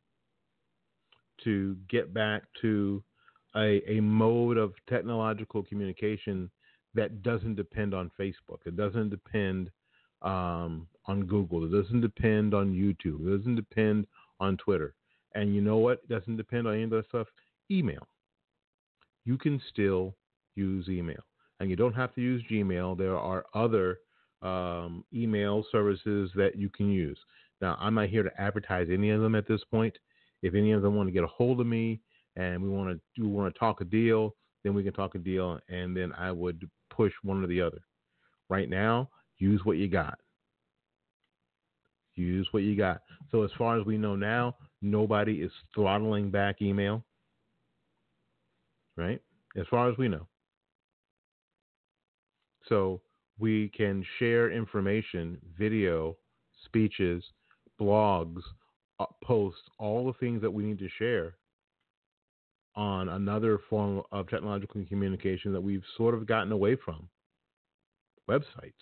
to 1.44 1.76
get 1.90 2.14
back 2.14 2.44
to 2.62 3.04
a, 3.56 3.82
a 3.88 4.02
mode 4.02 4.58
of 4.58 4.74
technological 4.90 5.64
communication 5.64 6.50
that 6.94 7.22
doesn't 7.24 7.56
depend 7.56 7.94
on 7.94 8.12
Facebook. 8.20 8.60
It 8.66 8.76
doesn't 8.76 9.10
depend 9.10 9.70
um, 10.22 10.88
on 11.06 11.26
Google. 11.26 11.66
It 11.66 11.82
doesn't 11.82 12.02
depend 12.02 12.54
on 12.54 12.74
YouTube. 12.74 13.28
It 13.28 13.38
doesn't 13.38 13.56
depend 13.56 14.08
on 14.40 14.58
Twitter. 14.58 14.96
And 15.36 15.54
you 15.54 15.62
know 15.62 15.78
what? 15.78 16.02
It 16.04 16.10
doesn't 16.10 16.38
depend 16.38 16.68
on 16.68 16.74
any 16.74 16.84
of 16.84 16.90
that 16.92 17.08
stuff. 17.10 17.28
Email. 17.70 18.08
You 19.26 19.38
can 19.38 19.62
still 19.72 20.16
use 20.56 20.88
email. 20.88 21.24
And 21.60 21.70
you 21.70 21.76
don't 21.76 21.94
have 21.94 22.14
to 22.16 22.22
use 22.22 22.44
Gmail. 22.52 22.98
There 22.98 23.18
are 23.18 23.46
other 23.54 24.00
um, 24.42 25.04
email 25.14 25.64
services 25.72 26.30
that 26.36 26.56
you 26.56 26.70
can 26.70 26.90
use. 26.90 27.18
Now, 27.62 27.78
I'm 27.80 27.96
not 27.96 28.10
here 28.10 28.24
to 28.24 28.42
advertise 28.42 28.88
any 28.92 29.10
of 29.12 29.22
them 29.22 29.36
at 29.36 29.48
this 29.48 29.64
point. 29.72 29.98
If 30.42 30.54
any 30.54 30.74
of 30.74 30.82
them 30.82 30.96
want 30.96 31.08
to 31.08 31.14
get 31.14 31.24
a 31.24 31.28
hold 31.28 31.60
of 31.62 31.68
me 31.68 32.02
and 32.36 32.62
we 32.62 32.70
want 32.70 32.90
to 32.90 33.22
we 33.22 33.28
want 33.28 33.54
to 33.54 33.60
talk 33.60 33.82
a 33.82 33.86
deal, 33.86 34.36
then 34.64 34.74
we 34.74 34.84
can 34.84 34.94
talk 34.94 35.16
a 35.16 35.20
deal, 35.20 35.60
and 35.70 35.96
then 35.96 36.12
I 36.14 36.32
would 36.32 36.70
push 36.90 37.14
one 37.24 37.44
or 37.44 37.48
the 37.48 37.62
other. 37.62 37.82
Right 38.50 38.70
now, 38.70 39.10
use 39.38 39.62
what 39.64 39.78
you 39.78 39.88
got. 39.88 40.20
Use 42.16 42.48
what 42.52 42.64
you 42.64 42.76
got. 42.76 43.02
So 43.32 43.44
as 43.44 43.52
far 43.58 43.80
as 43.80 43.86
we 43.86 43.98
know 43.98 44.16
now, 44.16 44.56
nobody 44.82 45.42
is 45.42 45.52
throttling 45.74 46.32
back 46.32 46.62
email. 46.62 47.04
Right? 48.98 49.22
As 49.58 49.66
far 49.70 49.90
as 49.90 49.98
we 49.98 50.08
know. 50.08 50.28
So 52.68 53.02
we 53.40 53.70
can 53.70 54.06
share 54.20 54.52
information, 54.52 55.38
video, 55.58 56.18
speeches, 56.66 57.24
blogs, 57.80 58.42
uh, 59.00 59.06
posts, 59.24 59.62
all 59.78 60.06
the 60.06 60.14
things 60.14 60.42
that 60.42 60.52
we 60.52 60.64
need 60.64 60.80
to 60.80 60.90
share 60.98 61.36
on 62.76 63.10
another 63.10 63.60
form 63.70 64.02
of 64.12 64.30
technological 64.30 64.84
communication 64.86 65.54
that 65.54 65.62
we've 65.62 65.84
sort 65.98 66.14
of 66.14 66.26
gotten 66.26 66.52
away 66.52 66.76
from 66.76 67.08
websites. 68.30 68.74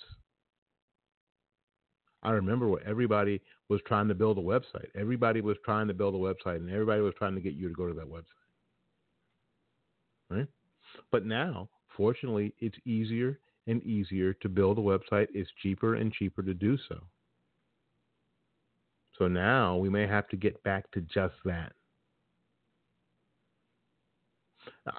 I 2.24 2.32
remember 2.32 2.68
what 2.68 2.84
everybody 2.84 3.42
was 3.70 3.82
trying 3.86 4.08
to 4.08 4.16
build 4.16 4.38
a 4.38 4.42
website. 4.42 4.88
Everybody 4.96 5.42
was 5.42 5.58
trying 5.66 5.88
to 5.90 5.94
build 5.94 6.16
a 6.16 6.18
website, 6.18 6.58
and 6.58 6.70
everybody 6.70 7.02
was 7.02 7.14
trying 7.18 7.36
to 7.36 7.42
get 7.42 7.54
you 7.54 7.68
to 7.68 7.74
go 7.74 7.88
to 7.88 7.94
that 7.94 8.10
website. 8.10 8.24
Right? 10.30 10.48
But 11.12 11.26
now, 11.26 11.70
fortunately, 11.98 12.54
it's 12.60 12.78
easier 12.86 13.40
and 13.68 13.84
easier 13.84 14.34
to 14.34 14.50
build 14.50 14.78
a 14.78 14.82
website. 14.82 15.28
It's 15.34 15.50
cheaper 15.62 15.96
and 15.96 16.12
cheaper 16.12 16.42
to 16.44 16.54
do 16.54 16.78
so. 16.90 17.00
So 19.18 19.28
now 19.28 19.78
we 19.78 19.90
may 19.90 20.08
have 20.08 20.28
to 20.30 20.36
get 20.36 20.62
back 20.64 20.90
to 20.92 21.02
just 21.02 21.36
that. 21.46 21.74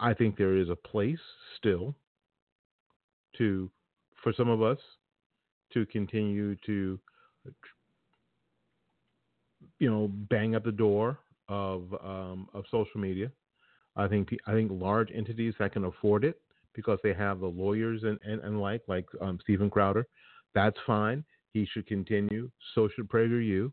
I 0.00 0.14
think 0.14 0.37
there 0.37 0.56
is 0.56 0.68
a 0.68 0.76
place 0.76 1.18
still 1.56 1.94
to, 3.38 3.71
for 4.23 4.33
some 4.33 4.49
of 4.49 4.62
us, 4.62 4.78
to 5.73 5.85
continue 5.87 6.54
to, 6.66 6.99
you 9.78 9.90
know, 9.90 10.09
bang 10.30 10.54
at 10.54 10.64
the 10.64 10.73
door 10.73 11.18
of 11.49 11.92
um, 12.04 12.49
of 12.54 12.64
social 12.71 13.00
media. 13.00 13.30
I 13.97 14.06
think 14.09 14.30
I 14.47 14.52
think 14.52 14.71
large 14.73 15.11
entities 15.14 15.54
that 15.59 15.73
can 15.73 15.85
afford 15.85 16.25
it 16.25 16.40
because 16.75 16.99
they 17.02 17.14
have 17.14 17.40
the 17.40 17.47
lawyers 17.47 18.02
and, 18.02 18.19
and, 18.25 18.40
and 18.43 18.61
like 18.61 18.83
like 18.88 19.07
um, 19.21 19.38
Steven 19.43 19.71
Crowder, 19.71 20.07
that's 20.54 20.76
fine. 20.87 21.25
He 21.52 21.66
should 21.66 21.87
continue. 21.87 22.50
So 22.75 22.88
should 22.95 23.09
PragerU, 23.09 23.73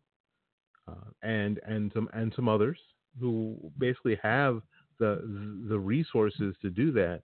uh, 0.88 1.10
and 1.24 1.60
and 1.66 1.92
some 1.94 2.10
and 2.14 2.32
some 2.36 2.48
others 2.48 2.78
who 3.20 3.58
basically 3.78 4.18
have 4.22 4.62
the 5.00 5.66
the 5.68 5.80
resources 5.80 6.56
to 6.62 6.70
do 6.70 6.92
that. 6.94 7.22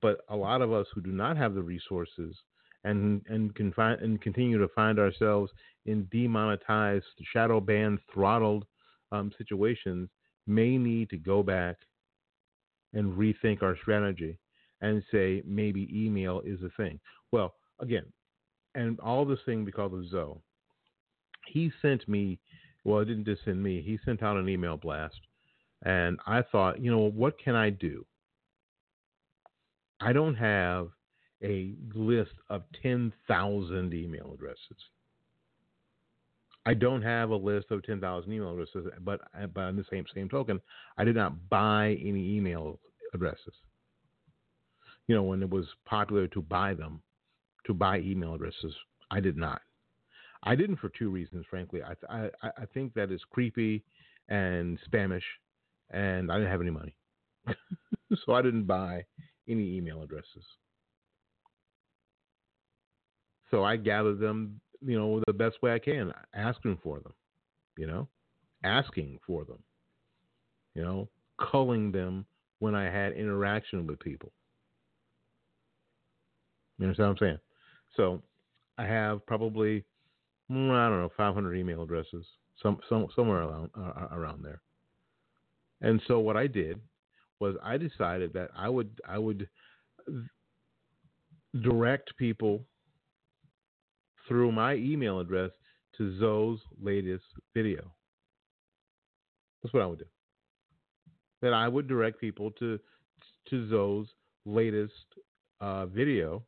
But 0.00 0.22
a 0.28 0.36
lot 0.36 0.62
of 0.62 0.72
us 0.72 0.86
who 0.94 1.00
do 1.00 1.12
not 1.12 1.36
have 1.36 1.54
the 1.54 1.62
resources 1.62 2.36
and 2.84 3.22
and 3.28 3.54
can 3.54 3.72
find 3.72 4.00
and 4.00 4.20
continue 4.20 4.58
to 4.58 4.68
find 4.68 4.98
ourselves 4.98 5.52
in 5.86 6.08
demonetized, 6.10 7.04
shadow 7.32 7.60
banned, 7.60 7.98
throttled 8.12 8.64
um, 9.12 9.30
situations 9.36 10.08
may 10.46 10.76
need 10.78 11.10
to 11.10 11.18
go 11.18 11.42
back 11.42 11.76
and 12.94 13.12
rethink 13.16 13.62
our 13.62 13.76
strategy 13.80 14.38
and 14.80 15.02
say 15.10 15.42
maybe 15.46 15.88
email 15.92 16.42
is 16.44 16.60
a 16.62 16.70
thing. 16.76 16.98
Well, 17.30 17.54
again, 17.80 18.04
and 18.74 18.98
all 19.00 19.24
this 19.24 19.38
thing 19.46 19.64
because 19.64 19.92
of 19.92 20.08
Zoe. 20.08 20.40
He 21.46 21.70
sent 21.82 22.08
me, 22.08 22.38
well, 22.84 23.00
it 23.00 23.06
didn't 23.06 23.24
just 23.24 23.44
send 23.44 23.62
me, 23.62 23.82
he 23.82 23.98
sent 24.04 24.22
out 24.22 24.36
an 24.36 24.48
email 24.48 24.76
blast 24.76 25.18
and 25.84 26.18
I 26.26 26.42
thought, 26.42 26.80
you 26.80 26.90
know, 26.90 27.10
what 27.10 27.38
can 27.38 27.54
I 27.54 27.70
do? 27.70 28.06
I 30.00 30.12
don't 30.12 30.34
have 30.34 30.88
a 31.42 31.74
list 31.94 32.34
of 32.48 32.62
10,000 32.82 33.94
email 33.94 34.32
addresses. 34.34 34.58
I 36.64 36.74
don't 36.74 37.02
have 37.02 37.30
a 37.30 37.36
list 37.36 37.70
of 37.70 37.82
10,000 37.82 38.32
email 38.32 38.52
addresses, 38.52 38.86
but, 39.00 39.20
uh, 39.40 39.46
but 39.48 39.62
on 39.62 39.76
the 39.76 39.84
same 39.90 40.04
same 40.14 40.28
token, 40.28 40.60
I 40.96 41.04
did 41.04 41.16
not 41.16 41.48
buy 41.48 41.98
any 42.00 42.36
email 42.36 42.78
addresses. 43.14 43.54
You 45.08 45.16
know, 45.16 45.24
when 45.24 45.42
it 45.42 45.50
was 45.50 45.66
popular 45.84 46.28
to 46.28 46.40
buy 46.42 46.74
them, 46.74 47.02
to 47.66 47.74
buy 47.74 47.98
email 47.98 48.34
addresses, 48.34 48.74
I 49.10 49.20
did 49.20 49.36
not. 49.36 49.60
I 50.44 50.54
didn't 50.54 50.76
for 50.76 50.88
two 50.90 51.10
reasons, 51.10 51.44
frankly. 51.50 51.82
I 51.82 51.94
I, 52.08 52.30
I 52.58 52.66
think 52.72 52.94
that 52.94 53.10
is 53.10 53.20
creepy 53.30 53.82
and 54.28 54.78
spamish 54.88 55.22
and 55.92 56.32
I 56.32 56.36
didn't 56.36 56.50
have 56.50 56.60
any 56.60 56.70
money. 56.70 56.94
so 58.24 58.34
I 58.34 58.42
didn't 58.42 58.64
buy 58.64 59.04
any 59.48 59.76
email 59.76 60.02
addresses. 60.02 60.44
So 63.50 63.64
I 63.64 63.76
gathered 63.76 64.18
them, 64.18 64.60
you 64.84 64.98
know, 64.98 65.22
the 65.26 65.32
best 65.32 65.62
way 65.62 65.72
I 65.72 65.78
can, 65.78 66.12
asking 66.34 66.78
for 66.82 67.00
them, 67.00 67.12
you 67.76 67.86
know, 67.86 68.08
asking 68.64 69.18
for 69.26 69.44
them, 69.44 69.58
you 70.74 70.82
know, 70.82 71.08
culling 71.38 71.92
them 71.92 72.26
when 72.58 72.74
I 72.74 72.84
had 72.84 73.12
interaction 73.12 73.86
with 73.86 73.98
people. 74.00 74.32
You 76.78 76.86
understand 76.86 77.08
what 77.08 77.22
I'm 77.22 77.26
saying? 77.26 77.38
So 77.96 78.22
I 78.78 78.84
have 78.84 79.24
probably, 79.26 79.84
mm, 80.50 80.70
I 80.70 80.88
don't 80.88 81.00
know, 81.00 81.12
500 81.16 81.56
email 81.56 81.82
addresses, 81.82 82.24
some, 82.62 82.78
some 82.88 83.08
somewhere 83.14 83.42
around 83.42 83.70
uh, 83.76 84.08
around 84.12 84.44
there. 84.44 84.62
And 85.80 86.00
so 86.06 86.20
what 86.20 86.36
I 86.36 86.46
did 86.46 86.80
was 87.40 87.56
I 87.62 87.76
decided 87.76 88.32
that 88.34 88.50
I 88.56 88.68
would 88.68 89.00
I 89.08 89.18
would 89.18 89.48
direct 91.60 92.16
people 92.16 92.64
through 94.28 94.52
my 94.52 94.74
email 94.74 95.20
address 95.20 95.50
to 95.96 96.18
Zoe's 96.18 96.60
latest 96.80 97.24
video. 97.54 97.90
That's 99.62 99.72
what 99.72 99.82
I 99.82 99.86
would 99.86 99.98
do. 99.98 100.04
That 101.40 101.52
I 101.52 101.68
would 101.68 101.88
direct 101.88 102.20
people 102.20 102.50
to 102.52 102.78
to 103.50 103.68
Zoe's 103.68 104.06
latest 104.44 104.92
uh, 105.60 105.86
video 105.86 106.42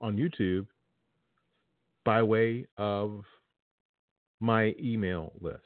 on 0.00 0.16
YouTube 0.16 0.66
by 2.04 2.22
way 2.22 2.66
of 2.76 3.22
my 4.40 4.74
email 4.80 5.32
list. 5.40 5.60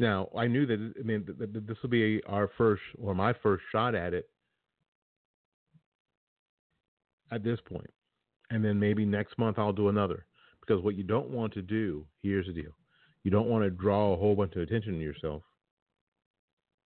Now, 0.00 0.28
I 0.36 0.46
knew 0.46 0.64
that, 0.66 0.92
I 0.98 1.02
mean, 1.02 1.24
that 1.26 1.66
this 1.66 1.76
will 1.82 1.90
be 1.90 2.22
our 2.26 2.48
first 2.56 2.82
or 3.00 3.14
my 3.14 3.32
first 3.42 3.64
shot 3.72 3.96
at 3.96 4.14
it 4.14 4.28
at 7.30 7.44
this 7.44 7.58
point. 7.68 7.90
And 8.50 8.64
then 8.64 8.78
maybe 8.78 9.04
next 9.04 9.38
month 9.38 9.58
I'll 9.58 9.72
do 9.72 9.88
another. 9.88 10.26
Because 10.60 10.82
what 10.82 10.96
you 10.96 11.04
don't 11.04 11.30
want 11.30 11.52
to 11.54 11.62
do, 11.62 12.04
here's 12.22 12.46
the 12.46 12.52
deal 12.52 12.72
you 13.24 13.30
don't 13.30 13.48
want 13.48 13.64
to 13.64 13.70
draw 13.70 14.12
a 14.12 14.16
whole 14.16 14.34
bunch 14.34 14.54
of 14.54 14.62
attention 14.62 14.94
to 14.94 15.00
yourself 15.00 15.42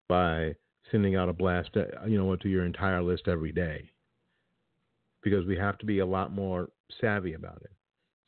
by 0.08 0.54
sending 0.90 1.14
out 1.14 1.28
a 1.28 1.32
blast, 1.32 1.70
uh, 1.76 2.04
you 2.06 2.18
know, 2.18 2.34
to 2.36 2.48
your 2.48 2.64
entire 2.64 3.02
list 3.02 3.28
every 3.28 3.52
day. 3.52 3.88
Because 5.22 5.46
we 5.46 5.56
have 5.56 5.78
to 5.78 5.86
be 5.86 6.00
a 6.00 6.06
lot 6.06 6.32
more 6.32 6.68
savvy 7.00 7.34
about 7.34 7.60
it. 7.62 7.70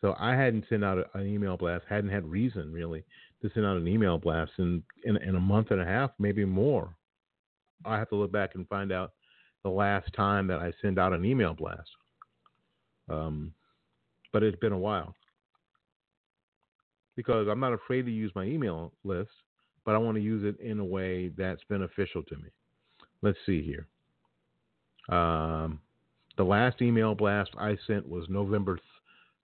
So 0.00 0.14
I 0.18 0.37
hadn't 0.37 0.66
sent 0.68 0.85
out 0.85 0.98
an 1.14 1.27
email 1.27 1.57
blast, 1.57 1.85
hadn't 1.88 2.11
had 2.11 2.27
reason 2.27 2.72
really 2.72 3.05
to 3.42 3.50
send 3.53 3.66
out 3.66 3.77
an 3.77 3.88
email 3.88 4.18
blast 4.18 4.53
in, 4.59 4.83
in, 5.05 5.16
in 5.16 5.35
a 5.35 5.40
month 5.40 5.70
and 5.70 5.81
a 5.81 5.85
half, 5.85 6.11
maybe 6.18 6.44
more. 6.44 6.94
I 7.85 7.98
have 7.98 8.11
to 8.11 8.16
look 8.16 8.31
back 8.31 8.55
and 8.55 8.68
find 8.68 8.92
out 8.92 9.12
the 9.62 9.70
last 9.70 10.12
time 10.14 10.46
that 10.48 10.61
I 10.61 10.72
sent 10.83 10.98
out 10.98 11.12
an 11.12 11.24
email 11.24 11.55
blast. 11.55 11.88
Um, 13.09 13.53
but 14.33 14.43
it's 14.43 14.59
been 14.59 14.73
a 14.73 14.79
while 14.79 15.14
because 17.17 17.47
I'm 17.49 17.61
not 17.61 17.73
afraid 17.73 18.07
to 18.07 18.11
use 18.11 18.33
my 18.35 18.45
email 18.45 18.93
list, 19.05 19.31
but 19.85 19.95
I 19.95 19.99
want 19.99 20.17
to 20.17 20.23
use 20.23 20.45
it 20.45 20.61
in 20.61 20.81
a 20.81 20.85
way 20.85 21.29
that's 21.37 21.62
beneficial 21.69 22.23
to 22.25 22.37
me. 22.37 22.49
Let's 23.23 23.38
see 23.47 23.62
here. 23.62 23.87
Um, 25.17 25.81
the 26.37 26.45
last 26.45 26.83
email 26.83 27.14
blast 27.14 27.51
I 27.59 27.77
sent 27.87 28.09
was 28.09 28.25
November 28.29 28.77
th- 28.77 28.85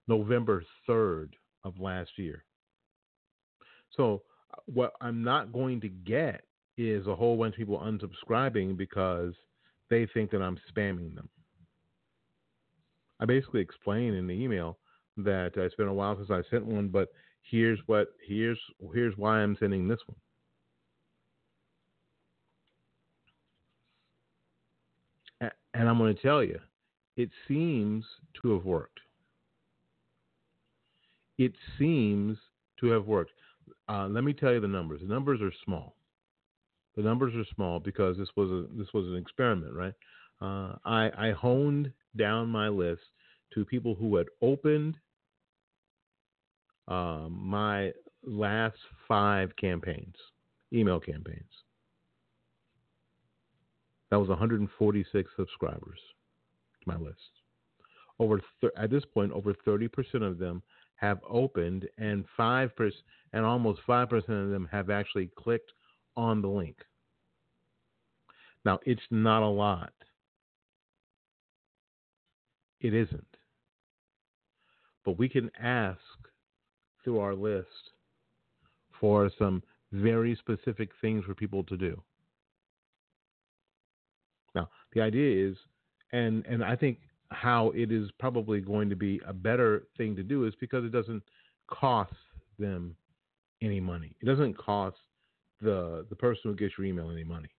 November 0.07 0.63
3rd 0.87 1.29
of 1.63 1.79
last 1.79 2.11
year. 2.17 2.43
So 3.95 4.23
uh, 4.53 4.61
what 4.65 4.93
I'm 5.01 5.23
not 5.23 5.53
going 5.53 5.81
to 5.81 5.89
get 5.89 6.43
is 6.77 7.05
a 7.07 7.15
whole 7.15 7.37
bunch 7.37 7.55
of 7.55 7.59
people 7.59 7.79
unsubscribing 7.79 8.75
because 8.77 9.33
they 9.89 10.07
think 10.13 10.31
that 10.31 10.41
I'm 10.41 10.57
spamming 10.73 11.13
them. 11.13 11.29
I 13.19 13.25
basically 13.25 13.61
explain 13.61 14.13
in 14.13 14.27
the 14.27 14.33
email 14.33 14.77
that 15.17 15.51
uh, 15.57 15.61
it's 15.61 15.75
been 15.75 15.87
a 15.87 15.93
while 15.93 16.15
since 16.15 16.31
I 16.31 16.41
sent 16.49 16.65
one, 16.65 16.87
but 16.87 17.09
here's 17.41 17.79
what 17.87 18.13
here's 18.25 18.59
here's 18.93 19.17
why 19.17 19.39
I'm 19.39 19.57
sending 19.59 19.87
this 19.87 19.99
one. 20.05 20.17
And 25.73 25.87
I'm 25.87 25.97
going 25.97 26.15
to 26.15 26.21
tell 26.21 26.43
you, 26.43 26.59
it 27.15 27.29
seems 27.47 28.03
to 28.41 28.53
have 28.53 28.65
worked. 28.65 28.99
It 31.37 31.53
seems 31.77 32.37
to 32.79 32.87
have 32.87 33.05
worked. 33.05 33.31
Uh, 33.87 34.07
let 34.07 34.23
me 34.23 34.33
tell 34.33 34.51
you 34.51 34.59
the 34.59 34.67
numbers. 34.67 35.01
The 35.01 35.07
numbers 35.07 35.41
are 35.41 35.51
small. 35.63 35.95
The 36.95 37.03
numbers 37.03 37.33
are 37.35 37.45
small 37.55 37.79
because 37.79 38.17
this 38.17 38.29
was 38.35 38.49
a 38.49 38.65
this 38.75 38.87
was 38.93 39.05
an 39.07 39.15
experiment, 39.15 39.73
right? 39.73 39.93
Uh, 40.41 40.75
I, 40.85 41.11
I 41.17 41.31
honed 41.31 41.91
down 42.17 42.49
my 42.49 42.69
list 42.69 43.01
to 43.53 43.65
people 43.65 43.95
who 43.95 44.15
had 44.15 44.27
opened 44.41 44.95
uh, 46.87 47.27
my 47.29 47.91
last 48.23 48.77
five 49.07 49.55
campaigns, 49.55 50.15
email 50.73 50.99
campaigns. 50.99 51.51
That 54.11 54.19
was 54.19 54.29
146 54.29 55.31
subscribers 55.37 55.99
to 56.81 56.87
my 56.87 56.97
list. 56.97 57.19
over 58.19 58.41
th- 58.61 58.73
at 58.77 58.89
this 58.89 59.05
point 59.13 59.31
over 59.31 59.53
30% 59.53 59.89
of 60.23 60.37
them 60.39 60.61
have 60.95 61.19
opened 61.29 61.87
and 61.97 62.25
5% 62.37 62.91
and 63.33 63.45
almost 63.45 63.81
5% 63.87 64.13
of 64.15 64.49
them 64.49 64.67
have 64.71 64.89
actually 64.89 65.29
clicked 65.37 65.71
on 66.17 66.41
the 66.41 66.47
link. 66.47 66.77
Now, 68.65 68.79
it's 68.85 69.01
not 69.09 69.43
a 69.43 69.47
lot. 69.47 69.93
It 72.81 72.93
isn't. 72.93 73.37
But 75.05 75.17
we 75.17 75.29
can 75.29 75.49
ask 75.59 75.99
through 77.03 77.19
our 77.19 77.35
list 77.35 77.67
for 78.99 79.29
some 79.37 79.63
very 79.91 80.35
specific 80.35 80.89
things 81.01 81.25
for 81.25 81.33
people 81.33 81.63
to 81.63 81.77
do. 81.77 82.01
Now, 84.55 84.69
the 84.93 85.01
idea 85.01 85.49
is, 85.49 85.57
and 86.11 86.45
and 86.45 86.63
I 86.63 86.75
think 86.75 86.99
how 87.31 87.71
it 87.71 87.91
is 87.91 88.09
probably 88.19 88.59
going 88.59 88.89
to 88.89 88.95
be 88.95 89.21
a 89.27 89.33
better 89.33 89.83
thing 89.97 90.15
to 90.15 90.23
do 90.23 90.45
is 90.45 90.53
because 90.59 90.83
it 90.83 90.91
doesn't 90.91 91.23
cost 91.67 92.13
them 92.57 92.95
any 93.61 93.79
money. 93.79 94.15
It 94.21 94.25
doesn't 94.25 94.57
cost 94.57 94.97
the 95.61 96.05
the 96.09 96.15
person 96.15 96.41
who 96.45 96.55
gets 96.55 96.73
your 96.77 96.87
email 96.87 97.09
any 97.11 97.23
money. 97.23 97.49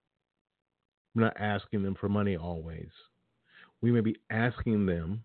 We're 1.15 1.25
not 1.25 1.41
asking 1.41 1.83
them 1.83 1.95
for 1.95 2.09
money 2.09 2.37
always. 2.37 2.91
We 3.83 3.91
may 3.91 4.01
be 4.01 4.17
asking 4.31 4.87
them 4.87 5.25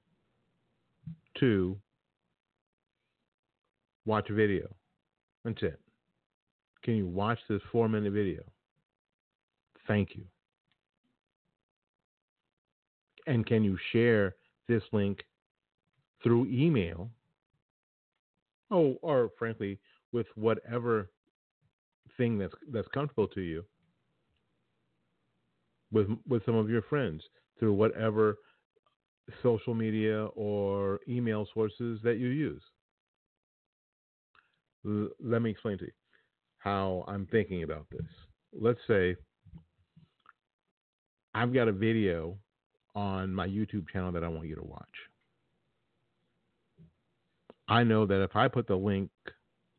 to 1.40 1.78
watch 4.06 4.30
a 4.30 4.34
video. 4.34 4.68
That's 5.44 5.62
it. 5.62 5.80
Can 6.84 6.96
you 6.96 7.08
watch 7.08 7.40
this 7.50 7.62
four 7.72 7.90
minute 7.90 8.14
video? 8.14 8.44
Thank 9.88 10.16
you. 10.16 10.24
And 13.28 13.46
can 13.46 13.64
you 13.64 13.78
share 13.92 14.36
this 14.68 14.84
link 14.92 15.24
through 16.24 16.46
email? 16.46 17.10
Oh, 18.72 18.98
or 19.02 19.30
frankly, 19.38 19.80
with 20.12 20.28
whatever 20.36 21.10
thing 22.18 22.38
that's 22.38 22.54
that's 22.72 22.88
comfortable 22.90 23.28
to 23.28 23.42
you 23.42 23.66
with 25.92 26.08
with 26.28 26.46
some 26.46 26.56
of 26.56 26.70
your 26.70 26.82
friends 26.84 27.22
through 27.60 27.74
whatever 27.74 28.38
social 29.42 29.74
media 29.74 30.26
or 30.36 31.00
email 31.08 31.48
sources 31.54 32.00
that 32.04 32.18
you 32.18 32.28
use. 32.28 32.62
L- 34.86 35.10
let 35.24 35.42
me 35.42 35.50
explain 35.50 35.78
to 35.80 35.86
you 35.86 35.92
how 36.60 37.04
I'm 37.08 37.28
thinking 37.28 37.64
about 37.64 37.88
this. 37.92 38.08
Let's 38.54 38.80
say 38.88 39.16
I've 41.34 41.54
got 41.54 41.68
a 41.68 41.72
video 41.72 42.38
on 42.96 43.34
my 43.34 43.48
YouTube 43.48 43.90
channel 43.92 44.12
that 44.14 44.24
I 44.24 44.28
want 44.28 44.48
you 44.48 44.56
to 44.56 44.64
watch. 44.64 44.84
I 47.68 47.84
know 47.84 48.06
that 48.06 48.24
if 48.24 48.36
I 48.36 48.48
put 48.48 48.68
the 48.68 48.76
link 48.76 49.10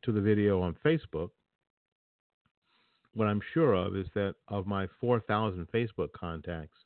to 0.02 0.12
the 0.12 0.20
video 0.20 0.60
on 0.60 0.76
Facebook, 0.84 1.30
what 3.14 3.28
I'm 3.28 3.40
sure 3.54 3.72
of 3.72 3.96
is 3.96 4.06
that 4.14 4.34
of 4.48 4.66
my 4.66 4.86
4,000 5.00 5.66
Facebook 5.72 6.12
contacts, 6.12 6.76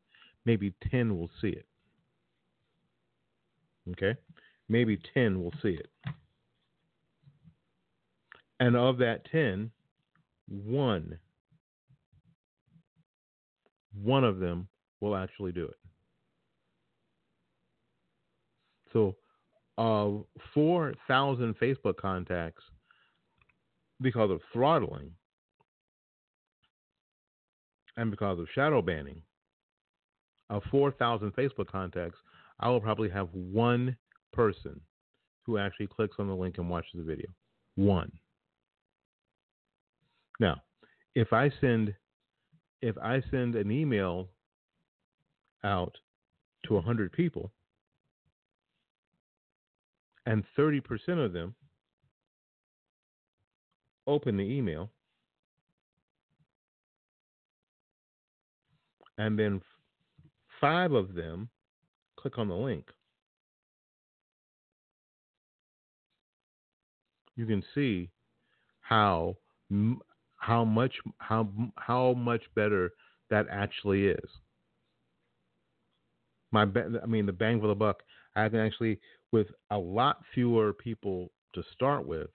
maybe 0.44 0.74
10 0.90 1.16
will 1.16 1.30
see 1.40 1.48
it. 1.48 1.66
Okay? 3.92 4.16
Maybe 4.68 4.98
10 5.14 5.42
will 5.42 5.52
see 5.62 5.78
it. 5.78 5.90
And 8.58 8.76
of 8.76 8.98
that 8.98 9.24
10, 9.30 9.70
one, 10.48 11.18
one 13.94 14.24
of 14.24 14.38
them 14.38 14.68
will 15.00 15.16
actually 15.16 15.52
do 15.52 15.64
it. 15.64 15.76
So, 18.92 19.16
of 19.78 20.24
4,000 20.52 21.54
Facebook 21.58 21.96
contacts, 21.96 22.62
because 24.00 24.30
of 24.30 24.40
throttling 24.52 25.10
and 27.96 28.10
because 28.10 28.38
of 28.38 28.46
shadow 28.54 28.82
banning, 28.82 29.22
of 30.50 30.62
4,000 30.70 31.32
Facebook 31.34 31.68
contacts, 31.68 32.18
I 32.58 32.68
will 32.68 32.80
probably 32.80 33.08
have 33.08 33.28
one 33.32 33.96
person 34.32 34.80
who 35.46 35.56
actually 35.56 35.86
clicks 35.86 36.16
on 36.18 36.26
the 36.26 36.34
link 36.34 36.58
and 36.58 36.68
watches 36.68 36.90
the 36.94 37.02
video. 37.02 37.28
One. 37.76 38.12
Now, 40.38 40.60
if 41.14 41.32
I 41.32 41.50
send 41.60 41.94
if 42.82 42.96
I 42.98 43.22
send 43.30 43.56
an 43.56 43.70
email 43.70 44.28
out 45.64 45.94
to 46.64 46.74
100 46.74 47.12
people 47.12 47.52
and 50.24 50.42
30% 50.58 50.82
of 51.22 51.34
them 51.34 51.54
open 54.06 54.38
the 54.38 54.44
email 54.44 54.90
and 59.18 59.38
then 59.38 59.60
five 60.60 60.92
of 60.92 61.14
them 61.14 61.48
click 62.16 62.38
on 62.38 62.48
the 62.48 62.54
link 62.54 62.86
you 67.36 67.46
can 67.46 67.62
see 67.74 68.10
how 68.80 69.36
how 70.36 70.64
much 70.64 70.92
how 71.18 71.48
how 71.76 72.12
much 72.14 72.42
better 72.54 72.90
that 73.30 73.46
actually 73.50 74.08
is 74.08 74.30
my 76.52 76.62
I 76.62 77.06
mean 77.06 77.26
the 77.26 77.32
bang 77.32 77.60
for 77.60 77.68
the 77.68 77.74
buck 77.74 78.02
I 78.36 78.48
can 78.48 78.60
actually 78.60 78.98
with 79.32 79.48
a 79.70 79.78
lot 79.78 80.22
fewer 80.34 80.72
people 80.72 81.30
to 81.54 81.62
start 81.74 82.06
with 82.06 82.30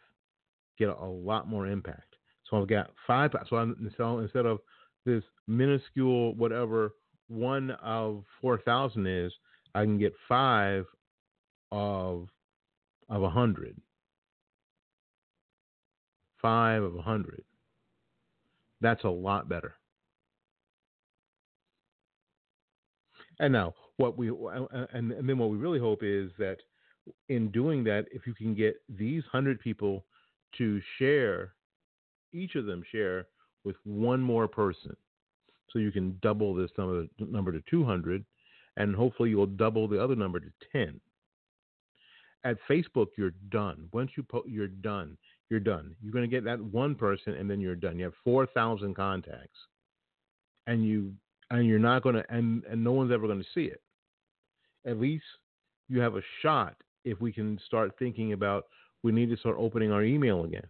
get 0.77 0.89
a 0.89 1.05
lot 1.05 1.47
more 1.47 1.67
impact. 1.67 2.15
So 2.49 2.61
I've 2.61 2.67
got 2.67 2.91
five. 3.07 3.31
So, 3.49 3.55
I'm, 3.57 3.91
so 3.97 4.19
instead 4.19 4.45
of 4.45 4.59
this 5.05 5.23
minuscule 5.47 6.35
whatever 6.35 6.93
one 7.27 7.71
of 7.71 8.23
four 8.41 8.59
thousand 8.59 9.07
is, 9.07 9.33
I 9.73 9.83
can 9.83 9.97
get 9.97 10.13
five 10.27 10.85
of 11.71 12.27
of 13.09 13.23
a 13.23 13.29
hundred. 13.29 13.75
Five 16.41 16.83
of 16.83 16.95
a 16.95 17.01
hundred. 17.01 17.43
That's 18.81 19.03
a 19.03 19.09
lot 19.09 19.49
better. 19.49 19.75
And 23.39 23.51
now, 23.51 23.73
what 23.97 24.17
we 24.17 24.29
uh, 24.29 24.33
uh, 24.33 24.85
and, 24.93 25.11
and 25.11 25.27
then 25.27 25.37
what 25.37 25.49
we 25.49 25.57
really 25.57 25.79
hope 25.79 26.03
is 26.03 26.31
that 26.37 26.57
in 27.29 27.51
doing 27.51 27.83
that, 27.85 28.05
if 28.11 28.25
you 28.25 28.33
can 28.33 28.55
get 28.55 28.75
these 28.89 29.23
hundred 29.31 29.59
people 29.59 30.05
to 30.57 30.81
share, 30.97 31.53
each 32.33 32.55
of 32.55 32.65
them 32.65 32.83
share 32.91 33.27
with 33.63 33.75
one 33.83 34.21
more 34.21 34.47
person, 34.47 34.95
so 35.71 35.79
you 35.79 35.91
can 35.91 36.17
double 36.21 36.53
this 36.53 36.71
number 36.77 37.05
number 37.19 37.51
to 37.51 37.61
200, 37.69 38.25
and 38.77 38.95
hopefully 38.95 39.29
you'll 39.29 39.45
double 39.45 39.87
the 39.87 40.01
other 40.01 40.15
number 40.15 40.39
to 40.39 40.51
10. 40.71 40.99
At 42.43 42.57
Facebook, 42.69 43.07
you're 43.17 43.33
done. 43.49 43.89
Once 43.91 44.11
you 44.15 44.23
po- 44.23 44.45
you're 44.47 44.67
done. 44.67 45.17
You're 45.49 45.59
done. 45.59 45.95
You're 46.01 46.11
going 46.11 46.29
to 46.29 46.35
get 46.35 46.43
that 46.45 46.59
one 46.59 46.95
person, 46.95 47.33
and 47.33 47.49
then 47.49 47.59
you're 47.59 47.75
done. 47.75 47.99
You 47.99 48.05
have 48.05 48.13
4,000 48.23 48.95
contacts, 48.95 49.59
and 50.67 50.85
you 50.85 51.13
and 51.51 51.67
you're 51.67 51.79
not 51.79 52.03
going 52.03 52.15
to 52.15 52.23
and 52.29 52.63
and 52.65 52.83
no 52.83 52.91
one's 52.91 53.11
ever 53.11 53.27
going 53.27 53.39
to 53.39 53.49
see 53.53 53.65
it. 53.65 53.81
At 54.85 54.99
least 54.99 55.25
you 55.87 55.99
have 55.99 56.15
a 56.15 56.21
shot 56.41 56.75
if 57.03 57.21
we 57.21 57.31
can 57.31 57.59
start 57.65 57.91
thinking 57.99 58.33
about 58.33 58.65
we 59.03 59.11
need 59.11 59.29
to 59.29 59.37
start 59.37 59.55
opening 59.59 59.91
our 59.91 60.03
email 60.03 60.45
again. 60.45 60.65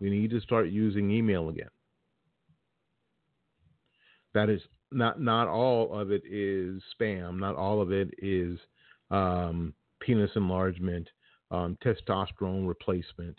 We 0.00 0.10
need 0.10 0.30
to 0.30 0.40
start 0.40 0.68
using 0.68 1.10
email 1.10 1.48
again. 1.48 1.70
That 4.34 4.48
is 4.48 4.60
not 4.92 5.20
not 5.20 5.48
all 5.48 5.98
of 5.98 6.10
it 6.10 6.22
is 6.24 6.82
spam. 7.00 7.38
Not 7.38 7.56
all 7.56 7.80
of 7.80 7.92
it 7.92 8.10
is 8.18 8.58
um, 9.10 9.74
penis 10.00 10.30
enlargement, 10.36 11.08
um, 11.50 11.76
testosterone 11.84 12.66
replacement. 12.66 13.36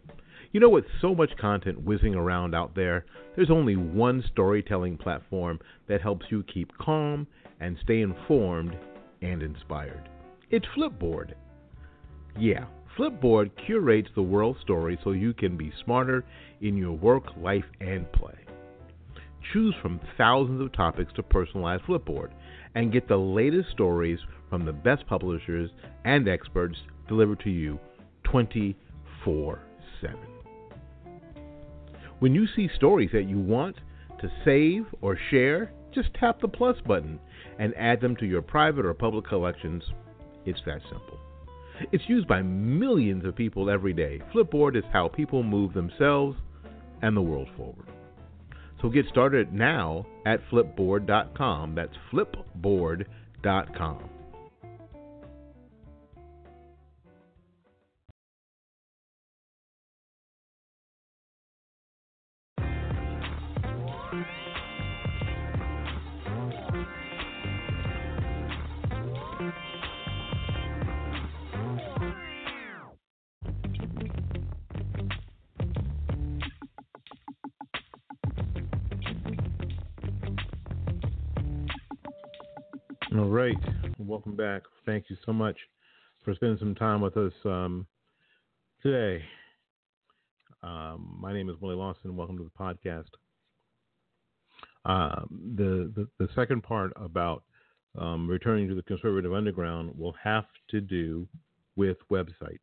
You 0.51 0.59
know, 0.59 0.69
with 0.69 0.85
so 1.01 1.13
much 1.13 1.29
content 1.39 1.83
whizzing 1.83 2.15
around 2.15 2.55
out 2.55 2.75
there, 2.75 3.05
there's 3.35 3.51
only 3.51 3.75
one 3.75 4.23
storytelling 4.31 4.97
platform 4.97 5.59
that 5.87 6.01
helps 6.01 6.25
you 6.29 6.43
keep 6.43 6.75
calm 6.77 7.27
and 7.59 7.77
stay 7.83 8.01
informed 8.01 8.75
and 9.21 9.41
inspired. 9.41 10.09
It's 10.49 10.65
Flipboard. 10.77 11.33
Yeah, 12.37 12.65
Flipboard 12.97 13.51
curates 13.65 14.09
the 14.15 14.21
world 14.21 14.57
story 14.61 14.97
so 15.03 15.11
you 15.11 15.33
can 15.33 15.57
be 15.57 15.71
smarter 15.83 16.25
in 16.61 16.77
your 16.77 16.93
work, 16.93 17.23
life, 17.37 17.65
and 17.79 18.11
play. 18.11 18.33
Choose 19.53 19.75
from 19.81 19.99
thousands 20.17 20.61
of 20.61 20.73
topics 20.73 21.13
to 21.13 21.23
personalize 21.23 21.83
Flipboard 21.85 22.31
and 22.75 22.91
get 22.91 23.07
the 23.07 23.17
latest 23.17 23.69
stories 23.71 24.19
from 24.49 24.65
the 24.65 24.73
best 24.73 25.05
publishers 25.07 25.69
and 26.05 26.27
experts 26.27 26.77
delivered 27.07 27.39
to 27.41 27.49
you 27.49 27.79
24 28.23 29.59
7. 30.01 30.17
When 32.19 32.33
you 32.33 32.47
see 32.55 32.69
stories 32.75 33.11
that 33.13 33.29
you 33.29 33.39
want 33.39 33.77
to 34.21 34.31
save 34.43 34.85
or 35.01 35.17
share, 35.29 35.71
just 35.93 36.13
tap 36.15 36.41
the 36.41 36.47
plus 36.47 36.77
button 36.85 37.19
and 37.59 37.73
add 37.75 38.01
them 38.01 38.15
to 38.17 38.25
your 38.25 38.41
private 38.41 38.85
or 38.85 38.93
public 38.93 39.25
collections. 39.27 39.83
It's 40.45 40.61
that 40.65 40.81
simple. 40.83 41.19
It's 41.91 42.07
used 42.07 42.27
by 42.27 42.41
millions 42.41 43.25
of 43.25 43.35
people 43.35 43.69
every 43.69 43.93
day. 43.93 44.21
Flipboard 44.33 44.75
is 44.75 44.83
how 44.91 45.07
people 45.07 45.43
move 45.43 45.73
themselves 45.73 46.37
and 47.01 47.15
the 47.15 47.21
world 47.21 47.49
forward. 47.55 47.87
So 48.81 48.89
get 48.89 49.07
started 49.07 49.53
now 49.53 50.05
at 50.25 50.39
flipboard.com. 50.49 51.75
That's 51.75 51.93
flipboard.com. 52.11 54.09
All 83.17 83.25
right. 83.25 83.57
Welcome 83.97 84.35
back. 84.35 84.61
Thank 84.85 85.05
you 85.09 85.17
so 85.25 85.33
much 85.33 85.57
for 86.23 86.35
spending 86.35 86.59
some 86.59 86.75
time 86.75 87.01
with 87.01 87.17
us 87.17 87.33
um, 87.45 87.87
today. 88.83 89.23
Um, 90.61 91.17
my 91.19 91.33
name 91.33 91.49
is 91.49 91.55
Willie 91.59 91.75
Lawson. 91.75 92.15
Welcome 92.15 92.37
to 92.37 92.43
the 92.43 92.51
podcast. 92.51 93.07
Uh, 94.85 95.25
the, 95.55 95.91
the, 95.95 96.07
the 96.19 96.29
second 96.35 96.61
part 96.61 96.93
about 96.95 97.43
um, 97.97 98.29
returning 98.29 98.67
to 98.67 98.75
the 98.75 98.83
conservative 98.83 99.33
underground 99.33 99.97
will 99.97 100.15
have 100.23 100.45
to 100.69 100.79
do 100.79 101.27
with 101.75 101.97
websites. 102.11 102.59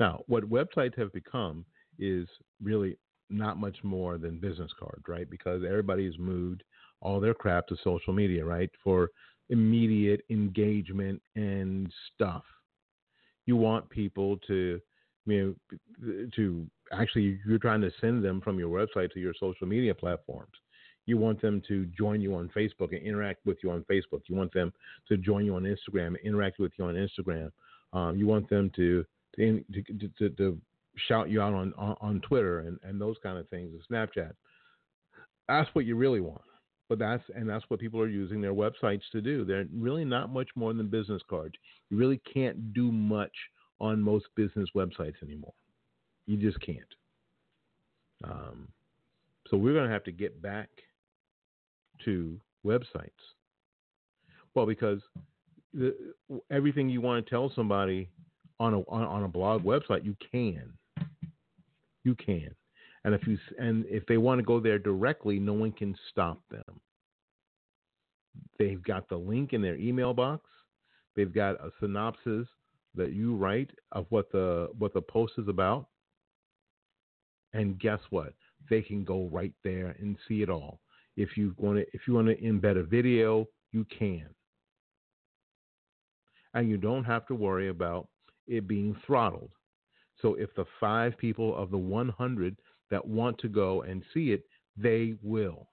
Now, 0.00 0.24
what 0.26 0.50
websites 0.50 0.98
have 0.98 1.12
become 1.12 1.64
is 1.96 2.26
really 2.60 2.98
not 3.28 3.56
much 3.56 3.76
more 3.84 4.18
than 4.18 4.40
business 4.40 4.72
cards, 4.80 5.04
right? 5.06 5.30
Because 5.30 5.62
everybody's 5.64 6.18
moved 6.18 6.64
all 7.00 7.20
their 7.20 7.34
crap 7.34 7.68
to 7.68 7.76
social 7.84 8.12
media, 8.12 8.44
right? 8.44 8.70
For 8.82 9.10
immediate 9.50 10.22
engagement 10.30 11.20
and 11.36 11.92
stuff. 12.14 12.44
You 13.46 13.56
want 13.56 13.88
people 13.90 14.38
to, 14.46 14.80
you 15.26 15.56
know, 16.02 16.26
to 16.36 16.66
actually 16.92 17.38
you're 17.46 17.58
trying 17.58 17.80
to 17.82 17.90
send 18.00 18.24
them 18.24 18.40
from 18.40 18.58
your 18.58 18.70
website 18.70 19.12
to 19.12 19.20
your 19.20 19.34
social 19.38 19.66
media 19.66 19.94
platforms. 19.94 20.52
You 21.06 21.18
want 21.18 21.42
them 21.42 21.62
to 21.68 21.86
join 21.86 22.20
you 22.20 22.34
on 22.34 22.50
Facebook 22.56 22.92
and 22.92 23.02
interact 23.02 23.44
with 23.44 23.58
you 23.62 23.70
on 23.70 23.84
Facebook. 23.90 24.22
You 24.26 24.36
want 24.36 24.52
them 24.52 24.72
to 25.08 25.16
join 25.16 25.44
you 25.44 25.56
on 25.56 25.64
Instagram 25.64 26.08
and 26.08 26.18
interact 26.24 26.58
with 26.58 26.72
you 26.78 26.84
on 26.84 26.94
Instagram. 26.94 27.50
Um, 27.92 28.16
you 28.16 28.26
want 28.26 28.48
them 28.48 28.70
to 28.76 29.04
to, 29.36 29.64
to, 29.72 30.08
to, 30.18 30.28
to 30.30 30.60
shout 31.08 31.30
you 31.30 31.40
out 31.40 31.54
on, 31.54 31.72
on, 31.78 31.96
on 32.00 32.20
Twitter 32.20 32.60
and, 32.60 32.78
and 32.82 33.00
those 33.00 33.16
kind 33.22 33.38
of 33.38 33.48
things, 33.48 33.72
and 33.72 33.82
Snapchat. 33.90 34.32
That's 35.48 35.68
what 35.72 35.84
you 35.84 35.96
really 35.96 36.20
want. 36.20 36.42
But 36.90 36.98
that's 36.98 37.22
and 37.36 37.48
that's 37.48 37.64
what 37.68 37.78
people 37.78 38.00
are 38.00 38.08
using 38.08 38.40
their 38.40 38.52
websites 38.52 39.02
to 39.12 39.20
do. 39.20 39.44
They're 39.44 39.66
really 39.72 40.04
not 40.04 40.32
much 40.32 40.48
more 40.56 40.74
than 40.74 40.88
business 40.88 41.22
cards. 41.30 41.54
You 41.88 41.96
really 41.96 42.20
can't 42.34 42.74
do 42.74 42.90
much 42.90 43.30
on 43.80 44.02
most 44.02 44.26
business 44.34 44.68
websites 44.74 45.14
anymore. 45.22 45.54
You 46.26 46.36
just 46.36 46.60
can't. 46.60 46.78
Um, 48.24 48.66
so 49.48 49.56
we're 49.56 49.72
going 49.72 49.86
to 49.86 49.92
have 49.92 50.02
to 50.02 50.12
get 50.12 50.42
back 50.42 50.68
to 52.04 52.36
websites. 52.66 53.10
Well, 54.56 54.66
because 54.66 55.00
the, 55.72 55.94
everything 56.50 56.88
you 56.88 57.00
want 57.00 57.24
to 57.24 57.30
tell 57.30 57.52
somebody 57.54 58.08
on 58.58 58.74
a 58.74 58.80
on, 58.80 59.04
on 59.04 59.22
a 59.22 59.28
blog 59.28 59.62
website, 59.62 60.04
you 60.04 60.16
can. 60.32 60.72
You 62.02 62.16
can. 62.16 62.50
And 63.04 63.14
if 63.14 63.26
you 63.26 63.38
and 63.58 63.84
if 63.88 64.04
they 64.06 64.18
want 64.18 64.38
to 64.40 64.44
go 64.44 64.60
there 64.60 64.78
directly, 64.78 65.38
no 65.38 65.54
one 65.54 65.72
can 65.72 65.96
stop 66.10 66.40
them. 66.50 66.80
They've 68.58 68.82
got 68.82 69.08
the 69.08 69.16
link 69.16 69.52
in 69.52 69.62
their 69.62 69.76
email 69.76 70.12
box. 70.12 70.44
They've 71.16 71.32
got 71.32 71.54
a 71.54 71.70
synopsis 71.80 72.46
that 72.94 73.12
you 73.12 73.36
write 73.36 73.70
of 73.92 74.06
what 74.10 74.30
the 74.32 74.68
what 74.78 74.92
the 74.92 75.00
post 75.00 75.34
is 75.38 75.48
about. 75.48 75.86
And 77.52 77.78
guess 77.78 78.00
what? 78.10 78.34
They 78.68 78.82
can 78.82 79.04
go 79.04 79.28
right 79.32 79.52
there 79.64 79.96
and 79.98 80.16
see 80.28 80.42
it 80.42 80.50
all. 80.50 80.80
If 81.16 81.36
you 81.36 81.54
want 81.56 81.78
to 81.78 81.86
if 81.92 82.02
you 82.06 82.14
want 82.14 82.28
to 82.28 82.36
embed 82.36 82.78
a 82.78 82.82
video, 82.82 83.46
you 83.72 83.86
can. 83.86 84.26
And 86.52 86.68
you 86.68 86.76
don't 86.76 87.04
have 87.04 87.26
to 87.28 87.34
worry 87.34 87.68
about 87.68 88.08
it 88.46 88.68
being 88.68 88.96
throttled. 89.06 89.50
So 90.20 90.34
if 90.34 90.54
the 90.54 90.66
five 90.78 91.16
people 91.16 91.56
of 91.56 91.70
the 91.70 91.78
100 91.78 92.56
that 92.90 93.06
want 93.06 93.38
to 93.38 93.48
go 93.48 93.82
and 93.82 94.02
see 94.12 94.32
it, 94.32 94.44
they 94.76 95.14
will. 95.22 95.68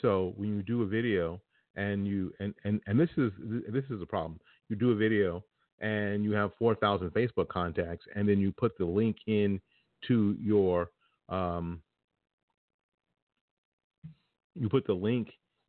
So 0.00 0.32
when 0.36 0.56
you 0.56 0.62
do 0.62 0.82
a 0.82 0.86
video 0.86 1.40
and 1.76 2.06
you 2.06 2.32
and 2.40 2.54
and 2.64 2.80
and 2.86 2.98
this 2.98 3.10
is 3.16 3.32
this 3.68 3.84
is 3.90 4.02
a 4.02 4.06
problem. 4.06 4.40
You 4.68 4.76
do 4.76 4.92
a 4.92 4.96
video 4.96 5.44
and 5.80 6.24
you 6.24 6.32
have 6.32 6.52
4,000 6.58 7.10
Facebook 7.10 7.48
contacts, 7.48 8.04
and 8.14 8.28
then 8.28 8.38
you 8.38 8.52
put 8.52 8.76
the 8.76 8.84
link 8.84 9.16
in 9.26 9.60
to 10.08 10.36
your 10.38 10.90
um, 11.28 11.80
you 14.54 14.68
put 14.68 14.86
the 14.86 14.92
link 14.92 15.28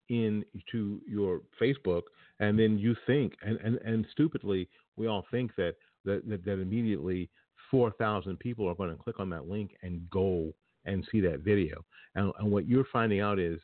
in 0.10 0.44
to 0.72 1.00
your 1.08 1.42
Facebook, 1.62 2.04
and 2.40 2.60
then 2.60 2.78
you 2.78 2.96
think, 3.08 3.34
and, 3.42 3.58
and, 3.64 3.78
and 3.86 4.06
stupidly, 4.12 4.68
we 4.98 5.08
all 5.08 5.26
think 5.32 5.56
that 5.56 5.76
that, 6.04 6.28
that, 6.28 6.44
that 6.44 6.60
immediately 6.60 7.30
4,000 7.72 8.38
people 8.38 8.68
are 8.70 8.76
going 8.76 8.90
to 8.90 9.02
click 9.02 9.20
on 9.20 9.30
that 9.32 9.48
link 9.48 9.72
and 9.82 10.08
go 10.10 10.52
and 10.86 11.08
see 11.12 11.22
that 11.22 11.40
video. 11.40 11.84
And, 12.16 12.32
and 12.40 12.52
what 12.52 12.68
you're 12.68 12.86
finding 12.92 13.22
out 13.22 13.40
is 13.40 13.60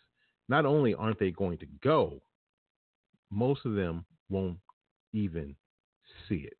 not 0.50 0.66
only 0.66 0.94
aren't 0.96 1.20
they 1.20 1.32
going 1.32 1.58
to 1.60 1.68
go, 1.84 2.22
most 3.30 3.66
of 3.66 3.76
them 3.76 4.06
won't 4.30 4.58
even 5.14 5.56
see 6.28 6.48
it. 6.48 6.58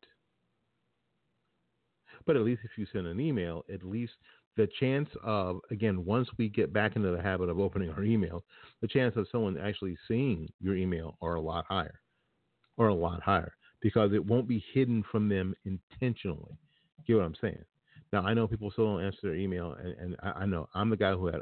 But 2.26 2.36
at 2.36 2.42
least 2.42 2.60
if 2.64 2.72
you 2.76 2.86
send 2.92 3.06
an 3.06 3.20
email, 3.20 3.64
at 3.72 3.82
least 3.82 4.12
the 4.56 4.68
chance 4.78 5.08
of 5.22 5.60
again 5.70 6.04
once 6.04 6.28
we 6.36 6.48
get 6.48 6.72
back 6.72 6.96
into 6.96 7.10
the 7.10 7.22
habit 7.22 7.48
of 7.48 7.58
opening 7.58 7.90
our 7.90 8.02
email, 8.02 8.44
the 8.82 8.88
chance 8.88 9.16
of 9.16 9.26
someone 9.32 9.56
actually 9.56 9.96
seeing 10.06 10.48
your 10.60 10.76
email 10.76 11.16
are 11.22 11.36
a 11.36 11.40
lot 11.40 11.64
higher, 11.66 12.00
or 12.76 12.88
a 12.88 12.94
lot 12.94 13.22
higher 13.22 13.52
because 13.80 14.12
it 14.12 14.24
won't 14.24 14.48
be 14.48 14.62
hidden 14.74 15.04
from 15.10 15.28
them 15.28 15.54
intentionally. 15.64 16.58
Get 17.08 17.16
what 17.16 17.24
I'm 17.24 17.34
saying? 17.40 17.64
Now 18.12 18.22
I 18.22 18.34
know 18.34 18.46
people 18.46 18.70
still 18.70 18.84
don't 18.84 19.04
answer 19.04 19.18
their 19.22 19.34
email, 19.34 19.74
and, 19.82 19.94
and 19.98 20.16
I, 20.22 20.42
I 20.42 20.46
know 20.46 20.68
I'm 20.74 20.90
the 20.90 20.96
guy 20.96 21.12
who 21.12 21.26
had 21.26 21.40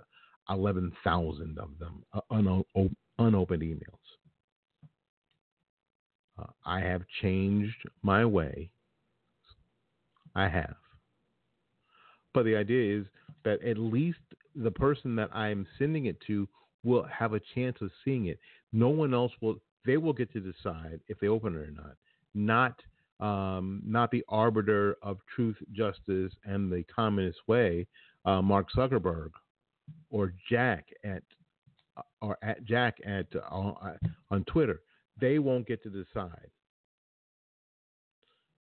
11,000 0.48 1.58
of 1.58 1.70
them 1.78 2.04
uh, 2.14 2.20
uno- 2.32 2.64
unopened 3.18 3.62
emails. 3.62 3.82
Uh, 6.38 6.46
I 6.64 6.80
have 6.80 7.02
changed 7.20 7.76
my 8.02 8.24
way. 8.24 8.70
I 10.34 10.48
have. 10.48 10.76
But 12.32 12.44
the 12.44 12.56
idea 12.56 13.00
is 13.00 13.06
that 13.44 13.62
at 13.62 13.78
least 13.78 14.18
the 14.54 14.70
person 14.70 15.16
that 15.16 15.34
I'm 15.34 15.66
sending 15.78 16.06
it 16.06 16.18
to 16.26 16.46
will 16.84 17.04
have 17.04 17.32
a 17.32 17.40
chance 17.54 17.78
of 17.80 17.90
seeing 18.04 18.26
it. 18.26 18.38
No 18.72 18.88
one 18.88 19.14
else 19.14 19.32
will. 19.40 19.56
They 19.84 19.96
will 19.96 20.12
get 20.12 20.32
to 20.34 20.40
decide 20.40 21.00
if 21.08 21.18
they 21.18 21.28
open 21.28 21.54
it 21.54 21.58
or 21.58 21.70
not. 21.70 21.96
Not 22.34 22.74
um, 23.20 23.82
not 23.84 24.10
the 24.10 24.24
arbiter 24.28 24.96
of 25.02 25.18
truth, 25.34 25.56
justice, 25.72 26.32
and 26.44 26.70
the 26.70 26.84
communist 26.94 27.38
way, 27.46 27.86
uh, 28.24 28.42
Mark 28.42 28.68
Zuckerberg 28.76 29.30
or 30.10 30.34
Jack 30.50 30.88
at 31.04 31.22
or 32.20 32.36
at 32.42 32.64
Jack 32.64 32.98
at 33.06 33.26
uh, 33.34 33.72
on 34.30 34.44
Twitter. 34.44 34.80
They 35.18 35.38
won't 35.38 35.66
get 35.66 35.82
to 35.84 35.90
decide. 35.90 36.50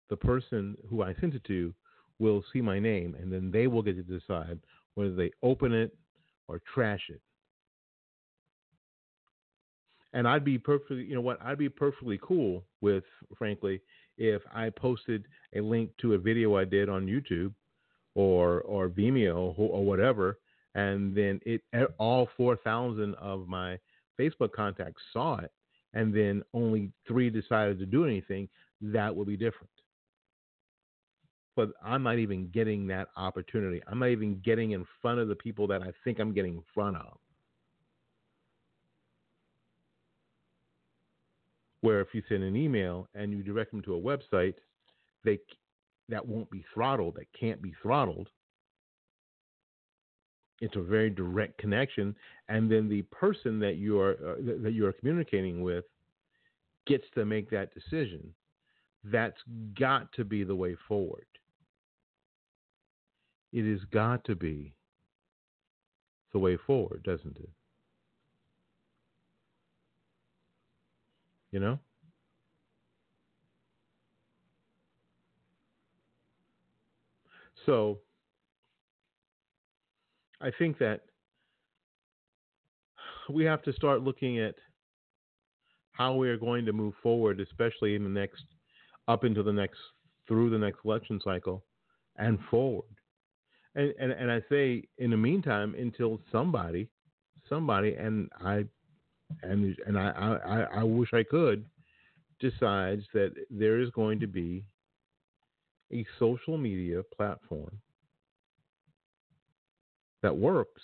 The 0.10 0.18
person 0.18 0.76
who 0.90 1.04
I 1.04 1.14
sent 1.20 1.36
it 1.36 1.44
to 1.46 1.74
will 2.18 2.44
see 2.52 2.62
my 2.62 2.80
name, 2.80 3.16
and 3.20 3.32
then 3.32 3.52
they 3.52 3.68
will 3.68 3.84
get 3.84 3.96
to 3.96 4.20
decide 4.20 4.60
whether 4.96 5.14
they 5.14 5.32
open 5.44 5.72
it 5.72 5.96
or 6.48 6.62
trash 6.74 7.04
it. 7.10 7.22
And 10.14 10.28
I'd 10.28 10.44
be 10.44 10.58
perfectly, 10.58 11.04
you 11.04 11.14
know 11.14 11.22
what, 11.22 11.40
I'd 11.42 11.60
be 11.60 11.70
perfectly 11.70 12.20
cool 12.24 12.64
with, 12.82 13.04
frankly, 13.38 13.80
if 14.20 14.44
I 14.54 14.70
posted 14.70 15.26
a 15.56 15.62
link 15.62 15.90
to 16.02 16.14
a 16.14 16.18
video 16.18 16.56
I 16.58 16.66
did 16.66 16.90
on 16.90 17.08
YouTube 17.08 17.54
or 18.14 18.62
or 18.62 18.90
Vimeo 18.90 19.56
or 19.58 19.84
whatever, 19.84 20.38
and 20.76 21.16
then 21.16 21.40
it 21.46 21.62
all 21.98 22.30
4,000 22.38 23.16
of 23.16 23.48
my 23.48 23.80
Facebook 24.20 24.52
contacts 24.52 25.02
saw 25.12 25.38
it, 25.38 25.52
and 25.94 26.14
then 26.14 26.44
only 26.54 26.92
three 27.08 27.32
decided 27.32 27.80
to 27.80 27.86
do 27.88 28.06
anything. 28.06 28.48
That 28.82 29.16
would 29.16 29.28
be 29.28 29.38
different 29.38 29.72
but 31.60 31.72
I'm 31.84 32.04
not 32.04 32.20
even 32.20 32.48
getting 32.54 32.88
that 32.88 33.10
opportunity. 33.18 33.82
I'm 33.86 34.00
not 34.00 34.12
even 34.12 34.40
getting 34.46 34.72
in 34.72 34.86
front 35.02 35.20
of 35.20 35.28
the 35.28 35.36
people 35.36 35.68
that 35.68 35.82
I 35.82 35.92
think 36.06 36.18
I'm 36.18 36.34
getting 36.34 36.54
in 36.54 36.64
front 36.74 36.96
of. 36.96 37.18
Where 41.82 42.02
if 42.02 42.10
you 42.14 42.22
send 42.28 42.44
an 42.44 42.56
email 42.56 43.08
and 43.16 43.32
you 43.32 43.42
direct 43.42 43.72
them 43.72 43.82
to 43.84 43.96
a 43.96 44.02
website, 44.02 44.56
they 45.24 45.40
that 46.10 46.26
won't 46.26 46.50
be 46.50 46.66
throttled, 46.74 47.16
that 47.16 47.28
can't 47.40 47.62
be 47.62 47.74
throttled. 47.82 48.30
It's 50.62 50.76
a 50.76 50.82
very 50.82 51.10
direct 51.10 51.58
connection, 51.58 52.16
and 52.50 52.70
then 52.70 52.90
the 52.90 53.04
person 53.04 53.60
that 53.60 53.78
you 53.78 54.00
are 54.00 54.14
uh, 54.14 54.36
that 54.64 54.74
you 54.74 54.86
are 54.86 54.94
communicating 54.94 55.62
with 55.62 55.86
gets 56.86 57.06
to 57.16 57.26
make 57.26 57.50
that 57.52 57.74
decision. 57.74 58.34
That's 59.06 59.38
got 59.80 60.12
to 60.14 60.26
be 60.26 60.44
the 60.44 60.56
way 60.56 60.76
forward. 60.88 61.26
It 63.54 63.70
has 63.72 63.80
got 63.92 64.26
to 64.26 64.36
be 64.36 64.74
the 66.34 66.40
way 66.40 66.58
forward, 66.58 67.04
doesn't 67.04 67.38
it? 67.38 67.50
You 71.52 71.60
know? 71.60 71.80
So, 77.66 78.00
I 80.42 80.52
think 80.58 80.78
that 80.80 81.02
we 83.30 83.44
have 83.44 83.62
to 83.64 83.74
start 83.74 84.02
looking 84.02 84.40
at 84.40 84.56
how 85.92 86.16
we 86.16 86.30
are 86.30 86.38
going 86.38 86.66
to 86.66 86.74
move 86.74 86.94
forward, 87.04 87.40
especially 87.40 87.96
in 87.96 88.04
the 88.04 88.10
next, 88.10 88.44
up 89.08 89.24
into 89.24 89.44
the 89.44 89.52
next, 89.52 89.80
through 90.28 90.50
the 90.50 90.58
next 90.58 90.80
election 90.86 91.20
cycle 91.24 91.64
and 92.18 92.40
forward 92.50 92.86
and, 93.76 93.94
and 94.00 94.12
and 94.12 94.32
I 94.32 94.42
say 94.50 94.84
in 94.98 95.12
the 95.12 95.18
meantime 95.18 95.76
until 95.78 96.20
somebody, 96.32 96.90
somebody, 97.48 97.96
and 97.96 98.30
I, 98.44 98.66
and 99.44 99.76
and 99.86 99.98
I 99.98 100.10
I, 100.46 100.80
I 100.80 100.84
wish 100.84 101.14
I 101.14 101.24
could, 101.24 101.66
decides 102.40 103.04
that 103.14 103.32
there 103.50 103.80
is 103.80 103.90
going 103.92 104.20
to 104.20 104.28
be 104.28 104.64
a 105.92 106.06
social 106.18 106.58
media 106.58 107.02
platform 107.16 107.80
that 110.22 110.36
works, 110.36 110.82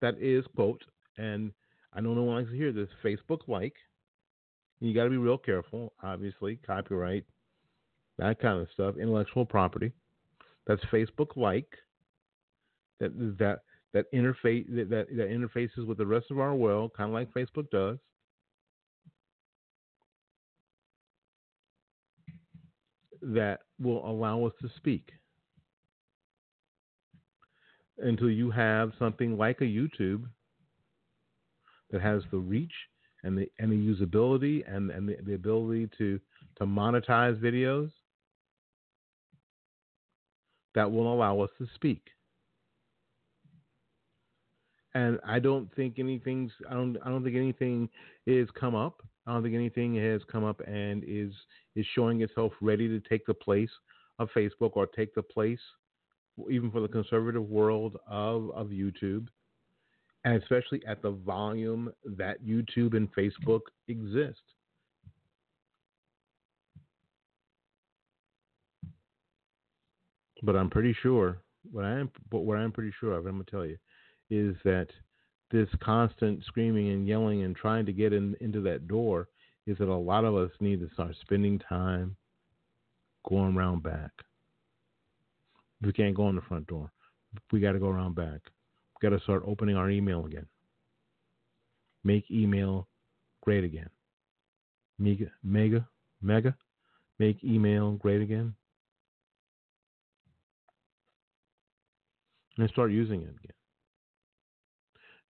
that 0.00 0.14
is 0.20 0.44
quote, 0.54 0.82
and 1.18 1.52
I 1.92 2.00
don't 2.00 2.14
know 2.14 2.22
one 2.22 2.36
likes 2.36 2.50
to 2.50 2.56
hear 2.56 2.72
this 2.72 2.88
Facebook 3.04 3.40
like. 3.48 3.74
You 4.80 4.94
got 4.94 5.04
to 5.04 5.10
be 5.10 5.16
real 5.16 5.38
careful, 5.38 5.94
obviously, 6.02 6.58
copyright 6.66 7.24
that 8.18 8.40
kind 8.40 8.60
of 8.60 8.68
stuff, 8.72 8.96
intellectual 8.96 9.44
property. 9.44 9.92
That's 10.66 10.82
Facebook 10.86 11.36
like. 11.36 11.68
That 13.00 13.12
that 13.38 13.60
that 13.92 14.12
interface 14.12 14.66
that, 14.74 14.90
that 14.90 15.30
interfaces 15.30 15.86
with 15.86 15.98
the 15.98 16.06
rest 16.06 16.26
of 16.30 16.38
our 16.38 16.54
world, 16.54 16.92
kind 16.96 17.08
of 17.10 17.14
like 17.14 17.32
Facebook 17.32 17.70
does. 17.70 17.98
That 23.22 23.60
will 23.80 24.08
allow 24.08 24.44
us 24.44 24.52
to 24.60 24.68
speak 24.76 25.10
until 27.98 28.30
you 28.30 28.50
have 28.50 28.92
something 28.98 29.38
like 29.38 29.60
a 29.60 29.64
YouTube 29.64 30.24
that 31.90 32.02
has 32.02 32.22
the 32.30 32.38
reach 32.38 32.72
and 33.24 33.36
the 33.36 33.50
and 33.58 33.70
the 33.72 33.76
usability 33.76 34.62
and, 34.66 34.90
and 34.90 35.08
the, 35.08 35.16
the 35.24 35.34
ability 35.34 35.88
to 35.98 36.20
to 36.58 36.64
monetize 36.64 37.40
videos 37.40 37.90
that 40.74 40.90
will 40.90 41.12
allow 41.12 41.40
us 41.40 41.50
to 41.58 41.66
speak. 41.74 42.02
And 44.96 45.20
I 45.26 45.40
don't 45.40 45.68
think 45.76 45.98
anything's 45.98 46.50
I 46.70 46.72
don't 46.72 46.96
I 47.04 47.10
don't 47.10 47.22
think 47.22 47.36
anything 47.36 47.86
is 48.26 48.48
come 48.58 48.74
up. 48.74 49.02
I 49.26 49.32
don't 49.34 49.42
think 49.42 49.54
anything 49.54 49.94
has 49.96 50.22
come 50.32 50.42
up 50.42 50.62
and 50.66 51.04
is 51.06 51.32
is 51.74 51.84
showing 51.94 52.22
itself 52.22 52.54
ready 52.62 52.88
to 52.88 52.98
take 53.06 53.26
the 53.26 53.34
place 53.34 53.68
of 54.18 54.30
Facebook 54.34 54.70
or 54.72 54.86
take 54.86 55.14
the 55.14 55.22
place 55.22 55.60
even 56.50 56.70
for 56.70 56.80
the 56.80 56.88
conservative 56.88 57.46
world 57.46 57.98
of, 58.08 58.50
of 58.52 58.68
YouTube. 58.68 59.26
And 60.24 60.42
especially 60.42 60.80
at 60.86 61.02
the 61.02 61.10
volume 61.10 61.92
that 62.16 62.42
YouTube 62.42 62.96
and 62.96 63.14
Facebook 63.14 63.60
exist. 63.88 64.40
But 70.42 70.56
I'm 70.56 70.70
pretty 70.70 70.96
sure 71.02 71.42
what 71.70 71.84
I 71.84 72.00
am, 72.00 72.10
but 72.30 72.40
what 72.40 72.56
I'm 72.56 72.72
pretty 72.72 72.94
sure 72.98 73.12
of, 73.12 73.26
I'm 73.26 73.32
gonna 73.32 73.44
tell 73.50 73.66
you, 73.66 73.76
is 74.30 74.56
that 74.64 74.88
this 75.50 75.68
constant 75.82 76.44
screaming 76.44 76.90
and 76.90 77.06
yelling 77.06 77.42
and 77.42 77.54
trying 77.54 77.86
to 77.86 77.92
get 77.92 78.12
in, 78.12 78.36
into 78.40 78.60
that 78.62 78.88
door 78.88 79.28
is 79.66 79.78
that 79.78 79.88
a 79.88 79.94
lot 79.94 80.24
of 80.24 80.34
us 80.34 80.50
need 80.60 80.80
to 80.80 80.88
start 80.94 81.14
spending 81.20 81.58
time 81.58 82.16
going 83.28 83.56
around 83.56 83.82
back. 83.82 84.10
We 85.82 85.92
can't 85.92 86.14
go 86.14 86.28
in 86.28 86.36
the 86.36 86.42
front 86.42 86.66
door. 86.66 86.90
We 87.52 87.60
got 87.60 87.72
to 87.72 87.78
go 87.78 87.88
around 87.88 88.14
back. 88.14 88.40
We 89.00 89.08
got 89.08 89.16
to 89.16 89.22
start 89.22 89.42
opening 89.46 89.76
our 89.76 89.90
email 89.90 90.24
again. 90.24 90.46
Make 92.02 92.30
email 92.30 92.88
great 93.42 93.64
again. 93.64 93.90
Mega, 94.98 95.26
mega, 95.42 95.86
mega. 96.22 96.56
Make 97.18 97.42
email 97.44 97.92
great 97.92 98.22
again. 98.22 98.54
and 102.58 102.68
start 102.70 102.90
using 102.90 103.22
it 103.22 103.28
again. 103.28 103.56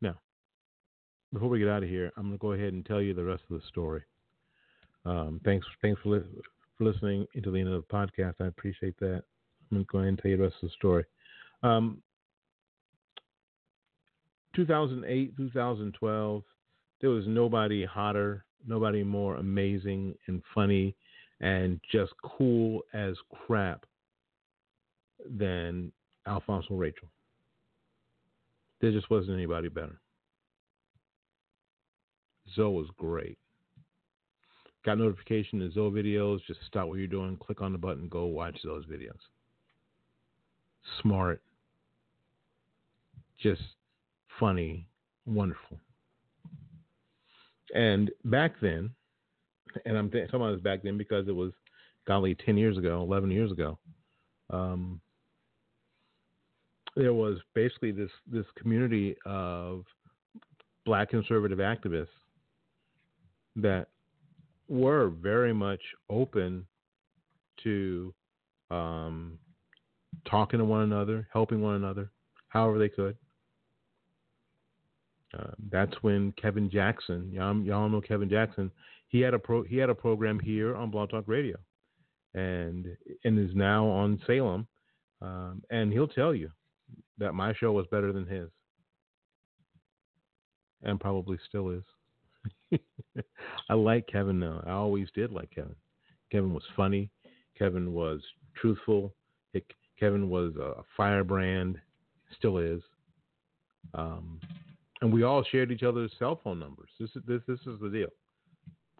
Now, 0.00 0.16
before 1.36 1.50
we 1.50 1.58
get 1.58 1.68
out 1.68 1.82
of 1.82 1.90
here, 1.90 2.10
I'm 2.16 2.28
going 2.28 2.38
to 2.38 2.40
go 2.40 2.52
ahead 2.52 2.72
and 2.72 2.86
tell 2.86 3.02
you 3.02 3.12
the 3.12 3.22
rest 3.22 3.42
of 3.50 3.60
the 3.60 3.66
story. 3.68 4.02
Um, 5.04 5.38
thanks, 5.44 5.66
thanks 5.82 6.00
for, 6.00 6.08
li- 6.08 6.42
for 6.78 6.84
listening 6.84 7.26
into 7.34 7.50
the 7.50 7.58
end 7.58 7.68
of 7.68 7.84
the 7.86 7.94
podcast. 7.94 8.36
I 8.40 8.46
appreciate 8.46 8.98
that. 9.00 9.22
I'm 9.70 9.76
going 9.76 9.84
to 9.84 9.92
go 9.92 9.98
ahead 9.98 10.08
and 10.08 10.18
tell 10.18 10.30
you 10.30 10.38
the 10.38 10.44
rest 10.44 10.56
of 10.62 10.70
the 10.70 10.74
story. 10.78 11.04
Um, 11.62 11.98
2008, 14.54 15.36
2012, 15.36 16.42
there 17.02 17.10
was 17.10 17.26
nobody 17.26 17.84
hotter, 17.84 18.46
nobody 18.66 19.02
more 19.02 19.36
amazing 19.36 20.14
and 20.28 20.42
funny 20.54 20.96
and 21.42 21.78
just 21.92 22.14
cool 22.24 22.80
as 22.94 23.14
crap 23.46 23.84
than 25.38 25.92
Alfonzo 26.26 26.76
Rachel. 26.76 27.08
There 28.80 28.90
just 28.90 29.10
wasn't 29.10 29.36
anybody 29.36 29.68
better. 29.68 30.00
Zoe 32.54 32.72
was 32.72 32.88
great. 32.96 33.38
Got 34.84 34.98
notification 34.98 35.60
of 35.62 35.72
Zoe 35.72 35.90
videos. 35.90 36.38
Just 36.46 36.60
stop 36.66 36.88
what 36.88 36.98
you're 36.98 37.08
doing, 37.08 37.36
click 37.38 37.60
on 37.60 37.72
the 37.72 37.78
button, 37.78 38.08
go 38.08 38.26
watch 38.26 38.58
those 38.62 38.86
videos. 38.86 39.18
Smart, 41.02 41.42
just 43.42 43.62
funny, 44.38 44.86
wonderful. 45.26 45.80
And 47.74 48.10
back 48.24 48.54
then, 48.60 48.90
and 49.84 49.98
I'm 49.98 50.10
th- 50.10 50.26
talking 50.26 50.40
about 50.40 50.52
this 50.52 50.62
back 50.62 50.82
then 50.84 50.96
because 50.96 51.26
it 51.26 51.34
was, 51.34 51.52
golly, 52.06 52.36
10 52.36 52.56
years 52.56 52.78
ago, 52.78 53.02
11 53.02 53.30
years 53.32 53.50
ago. 53.50 53.78
Um, 54.50 55.00
there 56.94 57.12
was 57.12 57.38
basically 57.54 57.90
this 57.92 58.10
this 58.26 58.46
community 58.56 59.16
of 59.26 59.84
black 60.86 61.10
conservative 61.10 61.58
activists 61.58 62.06
that 63.56 63.88
were 64.68 65.08
very 65.08 65.52
much 65.52 65.80
open 66.10 66.66
to 67.62 68.14
um, 68.70 69.38
talking 70.28 70.58
to 70.58 70.64
one 70.64 70.82
another, 70.82 71.28
helping 71.32 71.62
one 71.62 71.74
another, 71.74 72.10
however 72.48 72.78
they 72.78 72.88
could. 72.88 73.16
Uh, 75.38 75.50
that's 75.70 75.94
when 76.02 76.32
Kevin 76.32 76.70
Jackson, 76.70 77.30
y'all, 77.32 77.60
y'all 77.62 77.88
know 77.88 78.00
Kevin 78.00 78.28
Jackson, 78.28 78.70
he 79.08 79.20
had 79.20 79.34
a 79.34 79.38
pro, 79.38 79.62
he 79.62 79.76
had 79.76 79.90
a 79.90 79.94
program 79.94 80.38
here 80.38 80.74
on 80.76 80.90
Blog 80.90 81.10
Talk 81.10 81.24
Radio, 81.26 81.56
and 82.34 82.86
and 83.24 83.38
is 83.38 83.54
now 83.54 83.86
on 83.86 84.20
Salem, 84.26 84.66
um, 85.20 85.62
and 85.70 85.92
he'll 85.92 86.08
tell 86.08 86.34
you 86.34 86.50
that 87.18 87.32
my 87.34 87.52
show 87.54 87.72
was 87.72 87.86
better 87.90 88.12
than 88.12 88.26
his, 88.26 88.48
and 90.82 90.98
probably 91.00 91.38
still 91.48 91.70
is. 91.70 91.82
I 93.70 93.74
like 93.74 94.06
Kevin 94.06 94.40
though. 94.40 94.62
I 94.66 94.72
always 94.72 95.08
did 95.14 95.32
like 95.32 95.50
Kevin. 95.50 95.74
Kevin 96.30 96.52
was 96.52 96.64
funny. 96.76 97.10
Kevin 97.58 97.92
was 97.92 98.20
truthful. 98.60 99.14
It, 99.54 99.64
Kevin 99.98 100.28
was 100.28 100.54
a 100.56 100.82
firebrand. 100.96 101.78
Still 102.36 102.58
is. 102.58 102.82
Um, 103.94 104.40
and 105.00 105.12
we 105.12 105.22
all 105.22 105.44
shared 105.50 105.70
each 105.70 105.82
other's 105.82 106.12
cell 106.18 106.40
phone 106.42 106.58
numbers. 106.58 106.90
This 106.98 107.10
is 107.16 107.22
this 107.26 107.42
this 107.46 107.60
is 107.60 107.80
the 107.80 107.88
deal. 107.88 108.08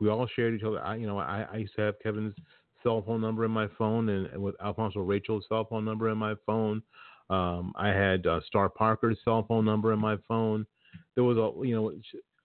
We 0.01 0.09
all 0.09 0.27
shared 0.37 0.55
each 0.55 0.63
other. 0.63 0.81
I 0.81 0.97
you 0.97 1.07
know 1.07 1.19
I, 1.19 1.47
I 1.53 1.57
used 1.57 1.75
to 1.77 1.83
have 1.83 1.95
Kevin's 2.03 2.35
cell 2.83 3.03
phone 3.07 3.21
number 3.21 3.45
in 3.45 3.51
my 3.51 3.69
phone, 3.79 4.09
and, 4.09 4.27
and 4.27 4.43
with 4.43 4.55
Alfonzo 4.63 5.01
Rachel's 5.01 5.45
cell 5.49 5.67
phone 5.69 5.85
number 5.85 6.11
in 6.11 6.19
my 6.19 6.35
phone. 6.45 6.83
Um, 7.29 7.73
I 7.77 7.89
had 7.89 8.27
uh, 8.27 8.41
Star 8.47 8.69
Parker's 8.69 9.19
cell 9.25 9.45
phone 9.49 9.65
number 9.65 9.93
in 9.93 9.99
my 9.99 10.17
phone. 10.29 10.67
There 11.15 11.25
was 11.25 11.37
a 11.37 11.67
you 11.67 11.75
know, 11.75 11.93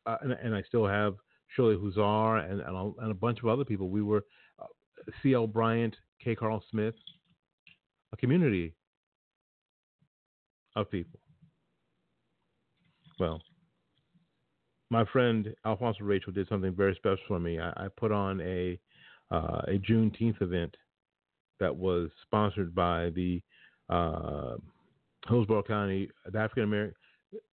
uh, 0.06 0.18
and, 0.22 0.32
and, 0.34 0.56
I 0.56 0.62
still 0.64 0.88
have 0.88 1.16
Shirley 1.56 1.76
Husar 1.76 2.50
and 2.50 2.62
and 2.62 2.76
a, 2.76 2.92
and 3.04 3.12
a 3.12 3.16
bunch 3.16 3.40
of 3.40 3.48
other 3.48 3.66
people. 3.66 3.90
We 3.90 4.02
were 4.02 4.26
uh, 4.60 4.66
C.L. 5.22 5.48
Bryant, 5.48 5.96
K. 6.24 6.36
Carl 6.36 6.64
Smith, 6.70 6.96
a 8.14 8.18
community 8.18 8.74
of 10.76 10.90
people. 10.90 11.20
Well, 13.20 13.42
my 14.90 15.06
friend 15.06 15.54
Alfonzo 15.66 16.04
Rachel 16.04 16.34
did 16.34 16.48
something 16.50 16.74
very 16.74 16.96
special 16.96 17.24
for 17.28 17.40
me. 17.40 17.60
I, 17.60 17.70
I 17.78 17.88
put 17.96 18.12
on 18.12 18.42
a 18.42 18.80
uh, 19.32 19.62
a 19.68 19.80
Juneteenth 19.80 20.42
event 20.42 20.76
that 21.60 21.76
was 21.76 22.10
sponsored 22.24 22.76
by 22.76 23.12
the 23.12 23.42
uh, 23.90 24.56
Hillsborough 25.28 25.64
County, 25.64 26.10
the 26.26 26.40
African 26.40 26.64
American, 26.64 26.96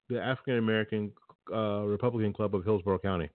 the 0.09 0.21
African 0.21 0.59
American 0.59 1.13
uh, 1.53 1.83
Republican 1.85 2.33
Club 2.33 2.55
of 2.55 2.65
Hillsborough 2.65 2.99
County. 2.99 3.31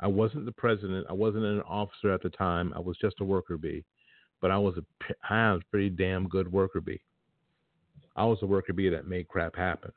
I 0.00 0.06
wasn't 0.06 0.44
the 0.44 0.52
president. 0.52 1.06
I 1.08 1.14
wasn't 1.14 1.44
an 1.44 1.62
officer 1.62 2.12
at 2.12 2.22
the 2.22 2.30
time. 2.30 2.72
I 2.76 2.80
was 2.80 2.98
just 3.00 3.20
a 3.20 3.24
worker 3.24 3.56
bee, 3.56 3.84
but 4.40 4.50
I 4.50 4.58
was 4.58 4.76
a 4.76 4.84
I 5.30 5.52
was 5.52 5.62
a 5.62 5.70
pretty 5.70 5.90
damn 5.90 6.28
good 6.28 6.50
worker 6.52 6.80
bee. 6.80 7.00
I 8.14 8.24
was 8.24 8.38
a 8.42 8.46
worker 8.46 8.72
bee 8.72 8.88
that 8.88 9.08
made 9.08 9.28
crap 9.28 9.56
happen 9.56 9.92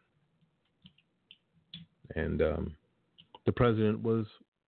and 2.15 2.41
um, 2.41 2.75
the 3.45 3.51
president 3.51 4.01
was 4.01 4.25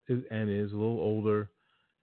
and 0.08 0.50
is 0.50 0.72
a 0.72 0.76
little 0.76 1.00
older 1.00 1.50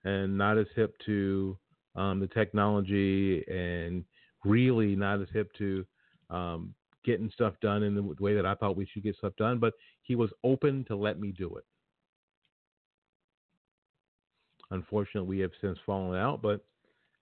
and 0.04 0.36
not 0.36 0.56
as 0.56 0.66
hip 0.74 0.94
to 1.04 1.56
um, 1.94 2.20
the 2.20 2.28
technology 2.28 3.44
and 3.48 4.04
really 4.44 4.96
not 4.96 5.20
as 5.20 5.28
hip 5.32 5.50
to 5.58 5.84
um, 6.30 6.74
getting 7.04 7.30
stuff 7.30 7.54
done 7.60 7.82
in 7.82 7.94
the 7.94 8.02
way 8.20 8.34
that 8.34 8.46
I 8.46 8.54
thought 8.54 8.76
we 8.76 8.86
should 8.86 9.02
get 9.02 9.16
stuff 9.16 9.34
done. 9.36 9.58
But 9.58 9.74
he 10.08 10.16
was 10.16 10.30
open 10.42 10.84
to 10.88 10.96
let 10.96 11.20
me 11.20 11.30
do 11.30 11.56
it. 11.56 11.64
Unfortunately, 14.70 15.28
we 15.28 15.38
have 15.38 15.52
since 15.60 15.78
fallen 15.86 16.18
out. 16.18 16.42
But 16.42 16.64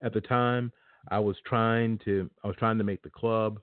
at 0.02 0.14
the 0.14 0.20
time, 0.22 0.72
I 1.10 1.18
was 1.18 1.36
trying 1.44 1.98
to 2.04 2.30
I 2.42 2.46
was 2.46 2.56
trying 2.56 2.78
to 2.78 2.84
make 2.84 3.02
the 3.02 3.10
club, 3.10 3.60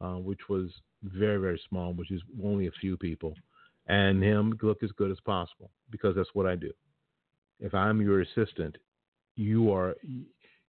uh, 0.00 0.16
which 0.16 0.48
was 0.48 0.70
very 1.02 1.38
very 1.38 1.60
small, 1.68 1.94
which 1.94 2.10
is 2.10 2.20
only 2.42 2.66
a 2.66 2.72
few 2.80 2.96
people 2.96 3.34
and 3.86 4.22
him 4.22 4.58
look 4.62 4.82
as 4.82 4.90
good 4.92 5.10
as 5.10 5.20
possible 5.20 5.70
because 5.90 6.16
that's 6.16 6.34
what 6.34 6.46
I 6.46 6.56
do. 6.56 6.72
If 7.60 7.74
I'm 7.74 8.00
your 8.00 8.22
assistant, 8.22 8.76
you 9.36 9.72
are 9.72 9.94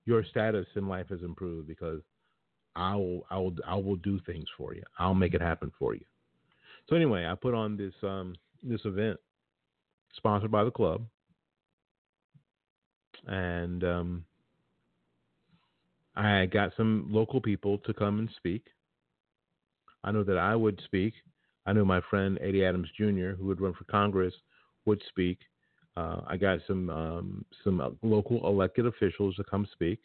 your 0.06 0.24
status 0.24 0.68
in 0.76 0.88
life 0.88 1.08
has 1.10 1.22
improved 1.22 1.68
because 1.68 2.02
I 2.76 2.96
will 2.96 3.26
I 3.30 3.38
will 3.38 3.56
I 3.66 3.76
will 3.76 3.96
do 3.98 4.20
things 4.26 4.46
for 4.58 4.74
you. 4.74 4.84
I'll 5.00 5.16
make 5.16 5.34
it 5.34 5.42
happen 5.42 5.72
for 5.80 5.96
you. 5.96 6.06
So 6.90 6.96
anyway, 6.96 7.26
I 7.26 7.36
put 7.36 7.54
on 7.54 7.78
this 7.78 7.94
um 8.04 8.36
this 8.64 8.82
event 8.86 9.18
sponsored 10.16 10.52
by 10.52 10.64
the 10.64 10.72
club, 10.72 11.06
and 13.28 13.84
um, 13.84 14.26
I 16.16 16.46
got 16.46 16.72
some 16.78 17.08
local 17.10 17.42
people 17.42 17.80
to 17.80 17.94
come 17.94 18.20
and 18.20 18.30
speak. 18.38 18.66
I 20.04 20.12
know 20.12 20.24
that 20.24 20.38
I 20.38 20.56
would 20.56 20.80
speak 20.86 21.14
I 21.66 21.74
knew 21.74 21.86
my 21.86 22.02
friend 22.10 22.38
Eddie 22.42 22.64
Adams 22.64 22.90
Jr., 22.98 23.32
who 23.32 23.46
would 23.46 23.60
run 23.60 23.74
for 23.74 23.86
Congress, 23.86 24.34
would 24.86 25.02
speak. 25.10 25.40
Uh, 25.98 26.22
I 26.28 26.38
got 26.38 26.60
some 26.68 26.90
um, 26.90 27.46
some 27.64 27.82
uh, 27.82 27.90
local 28.04 28.46
elected 28.48 28.86
officials 28.86 29.36
to 29.38 29.44
come 29.46 29.68
speak, 29.72 30.00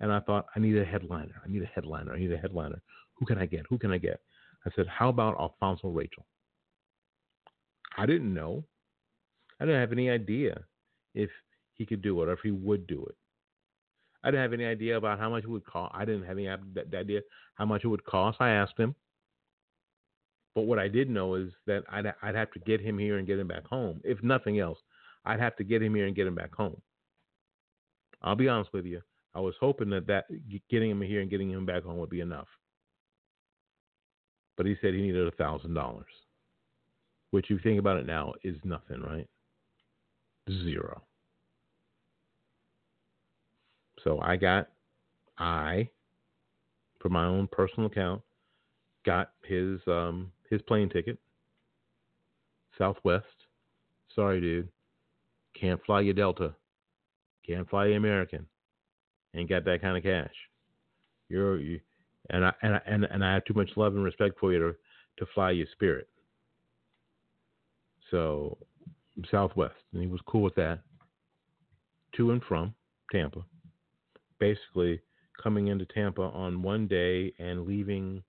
and 0.00 0.12
I 0.12 0.20
thought 0.20 0.46
I 0.56 0.60
need 0.60 0.76
a 0.76 0.84
headliner. 0.84 1.40
I 1.44 1.48
need 1.48 1.62
a 1.62 1.66
headliner. 1.66 2.12
I 2.12 2.18
need 2.18 2.32
a 2.32 2.36
headliner. 2.38 2.80
Who 3.14 3.26
can 3.26 3.38
I 3.38 3.46
get? 3.46 3.66
Who 3.68 3.78
can 3.78 3.92
I 3.92 3.98
get? 3.98 4.20
I 4.64 4.70
said, 4.76 4.86
how 4.86 5.08
about 5.08 5.38
Alfonzo 5.40 5.88
Rachel? 5.88 6.24
I 7.96 8.06
didn't 8.06 8.32
know. 8.32 8.64
I 9.60 9.64
didn't 9.64 9.80
have 9.80 9.92
any 9.92 10.08
idea 10.10 10.62
if 11.14 11.30
he 11.74 11.84
could 11.86 12.02
do 12.02 12.22
it 12.22 12.28
or 12.28 12.32
if 12.32 12.40
he 12.42 12.50
would 12.50 12.86
do 12.86 13.04
it. 13.06 13.16
I 14.24 14.30
didn't 14.30 14.42
have 14.42 14.52
any 14.52 14.64
idea 14.64 14.96
about 14.96 15.18
how 15.18 15.30
much 15.30 15.44
it 15.44 15.50
would 15.50 15.66
cost. 15.66 15.94
I 15.96 16.04
didn't 16.04 16.24
have 16.24 16.38
any 16.38 16.48
idea 16.48 17.20
how 17.54 17.64
much 17.66 17.84
it 17.84 17.88
would 17.88 18.04
cost. 18.04 18.38
I 18.40 18.50
asked 18.50 18.78
him. 18.78 18.94
But 20.54 20.62
what 20.62 20.78
I 20.78 20.88
did 20.88 21.08
know 21.08 21.34
is 21.34 21.50
that 21.66 21.82
I'd, 21.90 22.06
I'd 22.22 22.34
have 22.34 22.50
to 22.52 22.60
get 22.60 22.80
him 22.80 22.98
here 22.98 23.18
and 23.18 23.26
get 23.26 23.38
him 23.38 23.48
back 23.48 23.66
home. 23.66 24.00
If 24.04 24.22
nothing 24.22 24.60
else, 24.60 24.78
I'd 25.24 25.40
have 25.40 25.56
to 25.56 25.64
get 25.64 25.82
him 25.82 25.94
here 25.94 26.06
and 26.06 26.14
get 26.14 26.26
him 26.26 26.34
back 26.34 26.54
home. 26.54 26.80
I'll 28.22 28.36
be 28.36 28.48
honest 28.48 28.72
with 28.72 28.86
you. 28.86 29.00
I 29.34 29.40
was 29.40 29.54
hoping 29.58 29.90
that, 29.90 30.06
that 30.08 30.26
getting 30.70 30.90
him 30.90 31.00
here 31.00 31.20
and 31.20 31.30
getting 31.30 31.50
him 31.50 31.64
back 31.64 31.84
home 31.84 31.98
would 31.98 32.10
be 32.10 32.20
enough. 32.20 32.48
But 34.62 34.68
he 34.68 34.76
said 34.80 34.94
he 34.94 35.02
needed 35.02 35.26
a 35.26 35.32
thousand 35.32 35.74
dollars, 35.74 36.06
which, 37.32 37.50
you 37.50 37.58
think 37.64 37.80
about 37.80 37.96
it 37.96 38.06
now, 38.06 38.32
is 38.44 38.54
nothing, 38.62 39.02
right? 39.02 39.28
Zero. 40.48 41.02
So 44.04 44.20
I 44.20 44.36
got, 44.36 44.68
I, 45.36 45.88
for 47.00 47.08
my 47.08 47.24
own 47.24 47.48
personal 47.50 47.88
account, 47.88 48.22
got 49.04 49.32
his 49.44 49.80
um, 49.88 50.30
his 50.48 50.62
plane 50.62 50.88
ticket. 50.88 51.18
Southwest. 52.78 53.26
Sorry, 54.14 54.40
dude. 54.40 54.68
Can't 55.60 55.84
fly 55.84 56.02
you 56.02 56.12
Delta. 56.12 56.54
Can't 57.44 57.68
fly 57.68 57.86
American. 57.88 58.46
Ain't 59.34 59.48
got 59.48 59.64
that 59.64 59.82
kind 59.82 59.96
of 59.96 60.04
cash. 60.04 60.36
You're 61.28 61.58
you, 61.58 61.80
and 62.32 62.44
I 62.44 62.52
and 62.62 62.74
I 62.74 62.80
and, 62.86 63.04
and 63.04 63.24
I 63.24 63.34
have 63.34 63.44
too 63.44 63.54
much 63.54 63.70
love 63.76 63.94
and 63.94 64.02
respect 64.04 64.38
for 64.40 64.52
you 64.52 64.58
to 64.58 64.74
to 65.18 65.26
fly 65.34 65.50
your 65.52 65.66
Spirit. 65.72 66.08
So 68.10 68.58
Southwest, 69.30 69.74
and 69.92 70.02
he 70.02 70.08
was 70.08 70.20
cool 70.26 70.42
with 70.42 70.54
that. 70.56 70.80
To 72.16 72.32
and 72.32 72.42
from 72.42 72.74
Tampa. 73.10 73.44
Basically 74.38 75.00
coming 75.42 75.68
into 75.68 75.86
Tampa 75.86 76.22
on 76.22 76.62
one 76.62 76.86
day 76.86 77.32
and 77.38 77.66
leaving 77.66 78.22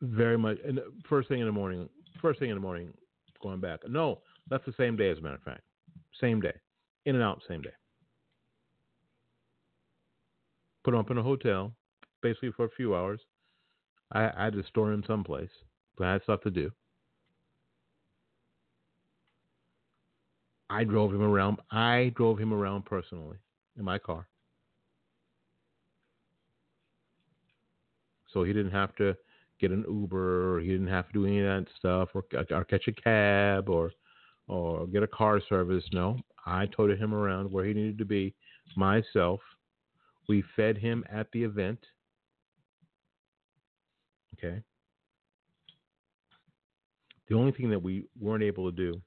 very 0.00 0.38
much. 0.38 0.58
And 0.66 0.80
first 1.08 1.28
thing 1.28 1.40
in 1.40 1.46
the 1.46 1.52
morning, 1.52 1.88
first 2.20 2.38
thing 2.38 2.50
in 2.50 2.56
the 2.56 2.60
morning, 2.60 2.92
going 3.42 3.60
back. 3.60 3.80
No, 3.88 4.20
that's 4.48 4.64
the 4.64 4.74
same 4.78 4.96
day, 4.96 5.10
as 5.10 5.18
a 5.18 5.20
matter 5.20 5.36
of 5.36 5.42
fact. 5.42 5.62
Same 6.20 6.40
day. 6.40 6.54
In 7.04 7.14
and 7.14 7.24
out, 7.24 7.42
same 7.48 7.62
day. 7.62 7.70
Put 10.88 10.94
him 10.94 11.00
up 11.00 11.10
in 11.10 11.18
a 11.18 11.22
hotel, 11.22 11.74
basically 12.22 12.50
for 12.50 12.64
a 12.64 12.70
few 12.70 12.96
hours. 12.96 13.20
I, 14.10 14.30
I 14.34 14.44
had 14.44 14.54
to 14.54 14.64
store 14.68 14.90
him 14.90 15.04
someplace, 15.06 15.50
but 15.98 16.06
I 16.06 16.12
had 16.14 16.22
stuff 16.22 16.40
to 16.44 16.50
do. 16.50 16.70
I 20.70 20.84
drove 20.84 21.12
him 21.12 21.20
around. 21.20 21.58
I 21.70 22.10
drove 22.16 22.38
him 22.38 22.54
around 22.54 22.86
personally 22.86 23.36
in 23.78 23.84
my 23.84 23.98
car. 23.98 24.28
So 28.32 28.42
he 28.44 28.54
didn't 28.54 28.72
have 28.72 28.96
to 28.96 29.14
get 29.60 29.70
an 29.70 29.84
Uber 29.86 30.54
or 30.54 30.60
he 30.60 30.68
didn't 30.68 30.86
have 30.86 31.08
to 31.08 31.12
do 31.12 31.26
any 31.26 31.40
of 31.40 31.66
that 31.66 31.70
stuff 31.78 32.08
or, 32.14 32.24
uh, 32.34 32.44
or 32.50 32.64
catch 32.64 32.88
a 32.88 32.92
cab 32.92 33.68
or 33.68 33.92
or 34.46 34.86
get 34.86 35.02
a 35.02 35.06
car 35.06 35.38
service. 35.50 35.84
No, 35.92 36.18
I 36.46 36.64
toted 36.64 36.98
him 36.98 37.12
around 37.12 37.52
where 37.52 37.66
he 37.66 37.74
needed 37.74 37.98
to 37.98 38.06
be 38.06 38.34
myself. 38.74 39.40
We 40.28 40.44
fed 40.56 40.76
him 40.76 41.04
at 41.10 41.32
the 41.32 41.42
event. 41.42 41.78
Okay. 44.34 44.62
The 47.28 47.34
only 47.34 47.52
thing 47.52 47.70
that 47.70 47.82
we 47.82 48.04
weren't 48.18 48.44
able 48.44 48.70
to 48.70 48.76
do 48.76 49.00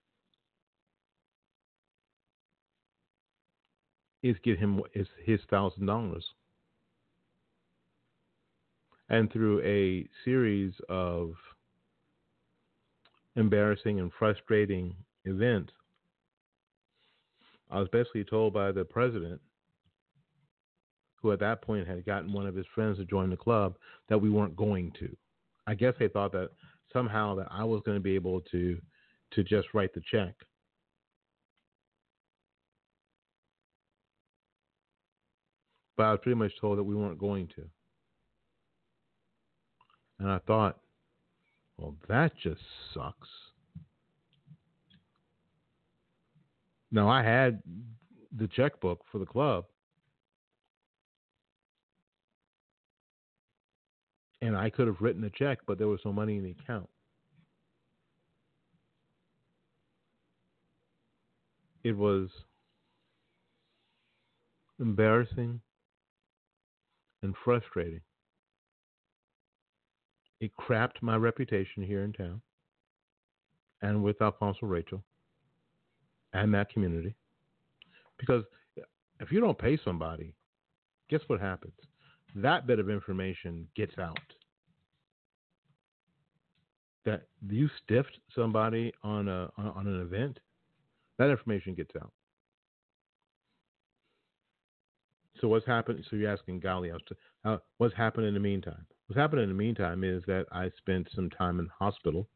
is 4.24 4.36
get 4.43 4.59
him 4.59 4.82
his, 4.93 5.07
his 5.24 5.39
thousand 5.49 5.86
dollars. 5.86 6.26
And 9.09 9.32
through 9.32 9.61
a 9.61 10.07
series 10.24 10.74
of 10.88 11.34
embarrassing 13.36 13.99
and 13.99 14.11
frustrating 14.17 14.95
events, 15.26 15.74
I 17.69 17.80
was 17.80 17.89
basically 17.89 18.24
told 18.24 18.53
by 18.53 18.72
the 18.72 18.86
president, 18.86 19.41
who 21.22 21.32
at 21.32 21.39
that 21.39 21.61
point 21.61 21.88
had 21.88 22.05
gotten 22.05 22.34
one 22.34 22.47
of 22.47 22.55
his 22.55 22.65
friends 22.74 22.97
to 22.97 23.05
join 23.05 23.30
the 23.30 23.38
club, 23.38 23.76
that 24.09 24.17
we 24.17 24.30
weren't 24.30 24.55
going 24.55 24.91
to. 24.99 25.15
I 25.67 25.76
guess 25.76 25.93
they 25.99 26.07
thought 26.07 26.32
that 26.32 26.49
somehow 26.91 27.36
that 27.36 27.47
I 27.51 27.63
was 27.63 27.82
going 27.86 27.97
to 27.97 28.03
be 28.03 28.15
able 28.15 28.41
to 28.51 28.78
to 29.32 29.43
just 29.43 29.69
write 29.74 29.93
the 29.93 30.01
check. 30.11 30.34
But 35.95 36.03
I 36.03 36.11
was 36.11 36.19
pretty 36.22 36.36
much 36.36 36.51
told 36.59 36.78
that 36.78 36.84
we 36.84 36.95
weren't 36.95 37.19
going 37.19 37.47
to. 37.55 37.63
And 40.19 40.30
I 40.30 40.39
thought, 40.39 40.80
well, 41.78 41.95
that 42.09 42.32
just 42.41 42.61
sucks. 42.93 43.28
Now, 46.91 47.09
I 47.09 47.24
had 47.24 47.61
the 48.38 48.47
checkbook 48.47 49.01
for 49.11 49.19
the 49.19 49.26
club. 49.26 49.65
And 54.42 54.58
I 54.58 54.70
could 54.70 54.88
have 54.88 55.02
written 55.02 55.24
a 55.24 55.30
check, 55.30 55.60
but 55.68 55.78
there 55.78 55.88
was 55.88 56.00
no 56.04 56.12
money 56.12 56.38
in 56.38 56.44
the 56.44 56.56
account. 56.64 56.89
It 61.84 61.96
was 61.96 62.30
embarrassing 64.80 65.62
and 67.24 67.36
frustrating. 67.44 68.02
It 70.39 70.52
crapped 70.60 71.02
my 71.02 71.16
reputation 71.18 71.84
here 71.84 72.04
in 72.04 72.14
town 72.14 72.42
and 73.82 74.04
with 74.04 74.22
Alfonzo 74.22 74.66
Rachel 74.66 75.04
and 76.34 76.54
that 76.54 76.70
community. 76.72 77.16
Because 78.18 78.44
if 79.20 79.32
you 79.32 79.39
don't 79.39 79.58
pay 79.58 79.78
somebody, 79.84 80.34
guess 81.10 81.22
what 81.28 81.39
happens? 81.39 81.74
That 82.36 82.66
bit 82.68 82.80
of 82.80 82.90
information 82.90 83.68
gets 83.76 83.98
out. 83.98 84.18
That 87.06 87.24
you 87.50 87.70
stiffed 87.84 88.18
somebody 88.36 88.94
on 89.04 89.28
a 89.28 89.52
on 89.58 89.88
an 89.88 90.02
event, 90.02 90.40
that 91.18 91.30
information 91.30 91.74
gets 91.74 91.92
out. 91.96 92.12
So 95.40 95.48
what's 95.48 95.66
happened? 95.66 96.06
So 96.10 96.16
you're 96.16 96.32
asking 96.32 96.62
Gali, 96.62 96.96
uh, 97.44 97.58
what's 97.78 97.96
happened 97.96 98.28
in 98.28 98.36
the 98.36 98.40
meantime? 98.40 98.86
What's 99.08 99.20
happened 99.20 99.42
in 99.42 99.50
the 99.50 99.56
meantime 99.56 100.04
is 100.04 100.24
that 100.28 100.46
I 100.52 100.70
spent 100.78 101.10
some 101.16 101.32
time 101.32 101.60
in 101.60 101.68
hospital 101.68 102.28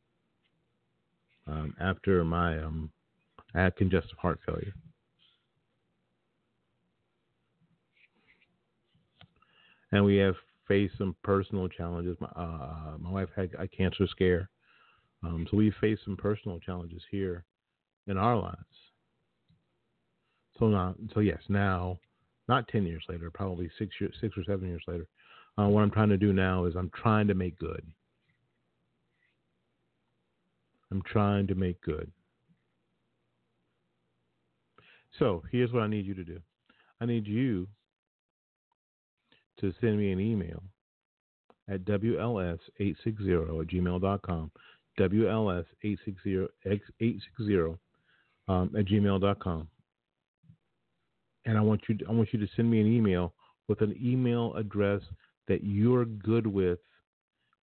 um, 1.48 1.76
after 1.80 2.24
my 2.24 2.58
um, 2.58 2.90
I 3.54 3.62
had 3.62 3.76
congestive 3.76 4.18
heart 4.18 4.40
failure. 4.46 4.74
And 9.96 10.04
we 10.04 10.18
have 10.18 10.36
faced 10.68 10.98
some 10.98 11.16
personal 11.24 11.70
challenges. 11.70 12.18
My, 12.20 12.28
uh, 12.36 12.98
my 13.00 13.10
wife 13.10 13.30
had 13.34 13.52
a 13.58 13.66
cancer 13.66 14.06
scare. 14.08 14.50
Um, 15.24 15.48
so 15.50 15.56
we 15.56 15.72
faced 15.80 16.02
some 16.04 16.18
personal 16.18 16.60
challenges 16.60 17.02
here 17.10 17.46
in 18.06 18.18
our 18.18 18.36
lives. 18.36 18.58
So 20.60 20.68
now, 20.68 20.96
so 21.14 21.22
yes, 21.22 21.40
now 21.48 21.98
not 22.50 22.68
10 22.68 22.86
years 22.86 23.06
later, 23.08 23.32
probably 23.32 23.72
six, 23.80 23.96
years, 24.02 24.14
six 24.20 24.38
or 24.38 24.44
seven 24.44 24.68
years 24.68 24.84
later. 24.86 25.08
Uh, 25.58 25.70
what 25.70 25.82
I'm 25.82 25.92
trying 25.92 26.10
to 26.10 26.18
do 26.18 26.34
now 26.34 26.66
is 26.66 26.76
I'm 26.76 26.92
trying 26.94 27.30
to 27.30 27.34
make 27.34 27.58
good. 27.58 27.82
I'm 30.92 31.02
trying 31.04 31.48
to 31.48 31.56
make 31.56 31.82
good. 31.82 32.12
So 35.20 35.42
here's 35.54 35.72
what 35.72 35.84
I 35.84 35.88
need 35.88 36.06
you 36.06 36.16
to 36.16 36.26
do 36.26 36.42
I 37.00 37.06
need 37.06 37.28
you 37.28 37.70
to 39.60 39.74
send 39.82 39.98
me 39.98 40.12
an 40.12 40.20
email 40.20 40.62
at 41.70 41.86
WLS860 41.86 43.62
at 43.62 43.68
gmail.com. 43.68 44.52
WLS860 45.00 46.48
860 46.66 47.78
um, 48.48 48.72
at 48.78 48.86
gmail.com 48.86 49.68
and 51.46 51.58
I 51.58 51.62
want 51.62 51.82
you 51.88 51.96
to, 51.98 52.06
I 52.08 52.12
want 52.12 52.34
you 52.34 52.40
to 52.40 52.48
send 52.56 52.70
me 52.70 52.80
an 52.82 52.88
email 52.88 53.34
with 53.68 53.82
an 53.82 53.96
email 54.02 54.54
address 54.56 55.02
that 55.48 55.64
you're 55.64 56.06
good 56.06 56.48
with 56.48 56.80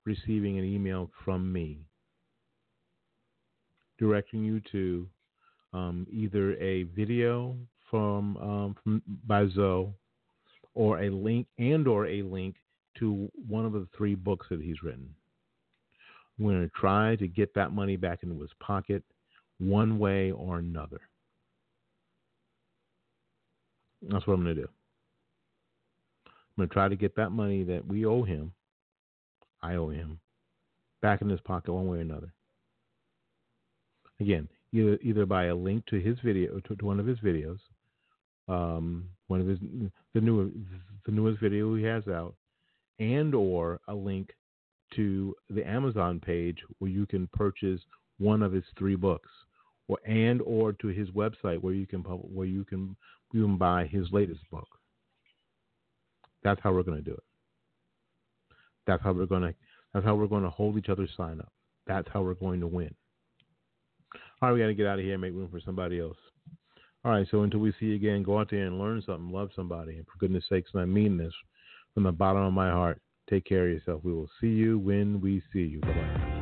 receiving 0.05 0.59
an 0.59 0.65
email 0.65 1.11
from 1.25 1.53
me 1.53 1.79
directing 3.99 4.45
you 4.45 4.61
to 4.73 5.07
um, 5.73 6.07
either 6.11 6.55
a 6.57 6.85
video 6.85 7.57
from, 7.91 8.37
um, 8.39 8.77
from 8.83 9.03
by 9.27 9.47
Zoe 9.55 9.93
or 10.75 11.03
a 11.03 11.11
link 11.11 11.47
and 11.59 11.87
or 11.87 12.07
a 12.07 12.23
link 12.23 12.57
to 12.99 13.31
one 13.49 13.65
of 13.65 13.73
the 13.73 13.87
three 13.97 14.15
books 14.15 14.47
that 14.51 14.61
he's 14.61 14.83
written. 14.83 15.15
I'm 16.39 16.47
going 16.47 16.61
to 16.63 16.71
try 16.75 17.17
to 17.17 17.29
get 17.29 17.55
that 17.55 17.73
money 17.73 17.97
back 17.97 18.23
into 18.23 18.41
his 18.41 18.51
pocket 18.61 19.03
one 19.59 19.99
way 19.99 20.33
or 20.33 20.59
another. 20.59 21.01
That's 24.03 24.27
what 24.27 24.35
I'm 24.35 24.43
going 24.43 24.57
to 24.57 24.63
do. 24.63 24.69
I'm 26.27 26.33
going 26.57 26.69
to 26.69 26.73
try 26.73 26.89
to 26.89 26.97
get 26.97 27.15
that 27.17 27.31
money 27.31 27.63
that 27.65 27.87
we 27.87 28.05
owe 28.05 28.25
him, 28.25 28.53
I 29.63 29.77
owe 29.77 29.89
him, 29.89 30.19
back 31.01 31.23
in 31.23 31.29
his 31.29 31.41
pocket 31.41 31.73
one 31.73 31.87
way 31.87 31.99
or 31.99 32.03
another. 32.03 32.33
Again, 34.21 34.49
either 34.73 34.99
either 35.03 35.27
by 35.27 35.47
a 35.47 35.55
link 35.55 35.87
to 35.87 36.01
his 36.01 36.19
video 36.25 36.61
to, 36.61 36.77
to 36.77 36.85
one 36.85 37.01
of 37.01 37.07
his 37.07 37.19
videos, 37.21 37.59
um, 38.49 39.09
one 39.29 39.41
of 39.41 39.47
his 39.47 39.59
the 40.15 40.21
new 40.21 40.53
the 41.07 41.13
newest 41.13 41.41
video 41.41 41.75
he 41.75 41.85
has 41.85 42.07
out, 42.09 42.35
and 42.99 43.35
or 43.35 43.81
a 43.89 43.95
link 43.95 44.31
to 44.97 45.35
the 45.51 45.67
Amazon 45.67 46.21
page 46.21 46.59
where 46.79 46.91
you 46.91 47.07
can 47.07 47.27
purchase 47.33 47.81
one 48.19 48.43
of 48.43 48.53
his 48.53 48.65
three 48.79 48.97
books, 48.97 49.31
or 49.89 49.99
and 50.07 50.41
or 50.43 50.73
to 50.73 50.89
his 50.89 51.09
website 51.11 51.61
where 51.61 51.75
you 51.75 51.87
can 51.87 52.01
where 52.01 52.47
you 52.47 52.65
can 52.65 52.97
can 53.33 53.57
buy 53.57 53.87
his 53.87 54.07
latest 54.13 54.41
book. 54.51 54.69
That's 56.43 56.61
how 56.63 56.73
we're 56.73 56.83
going 56.83 56.99
to 56.99 57.05
do 57.05 57.15
it. 57.15 57.23
That's 58.87 59.03
how 59.03 59.13
we're 59.13 59.27
going 59.27 59.43
to. 59.43 59.55
That's 59.95 60.05
how 60.05 60.15
we're 60.15 60.27
going 60.27 60.43
to 60.43 60.51
hold 60.51 60.79
each 60.79 60.89
other's 60.89 61.11
sign 61.17 61.41
up. 61.41 61.53
That's 61.87 62.09
how 62.13 62.23
we're 62.23 62.35
going 62.35 62.61
to 62.61 62.67
win. 62.67 62.95
All 64.41 64.49
right, 64.49 64.55
we 64.55 64.61
got 64.61 64.67
to 64.67 64.75
get 64.75 64.87
out 64.87 64.99
of 64.99 65.05
here 65.05 65.15
and 65.15 65.23
make 65.23 65.33
room 65.35 65.49
for 65.51 65.61
somebody 65.61 66.01
else. 66.01 66.17
All 67.05 67.13
right, 67.13 67.27
so 67.31 67.43
until 67.43 67.61
we 67.61 67.73
see 67.81 67.87
you 67.87 67.97
again, 67.97 68.23
go 68.23 68.39
out 68.39 68.51
there 68.51 68.67
and 68.67 68.79
learn 68.79 69.03
something, 69.05 69.33
love 69.33 69.51
somebody, 69.57 69.97
and 69.97 70.07
for 70.07 70.19
goodness 70.21 70.45
sakes, 70.49 70.71
and 70.73 70.83
I 70.83 70.85
mean 70.85 71.17
this 71.17 71.33
from 71.95 72.05
the 72.05 72.13
bottom 72.13 72.43
of 72.43 72.53
my 72.53 72.71
heart, 72.71 73.01
take 73.29 73.45
care 73.45 73.67
of 73.67 73.73
yourself. 73.73 74.03
We 74.05 74.13
will 74.13 74.31
see 74.41 74.49
you 74.49 74.79
when 74.79 75.21
we 75.21 75.43
see 75.53 75.61
you. 75.61 75.81
Bye 75.81 75.95
bye. 75.95 76.42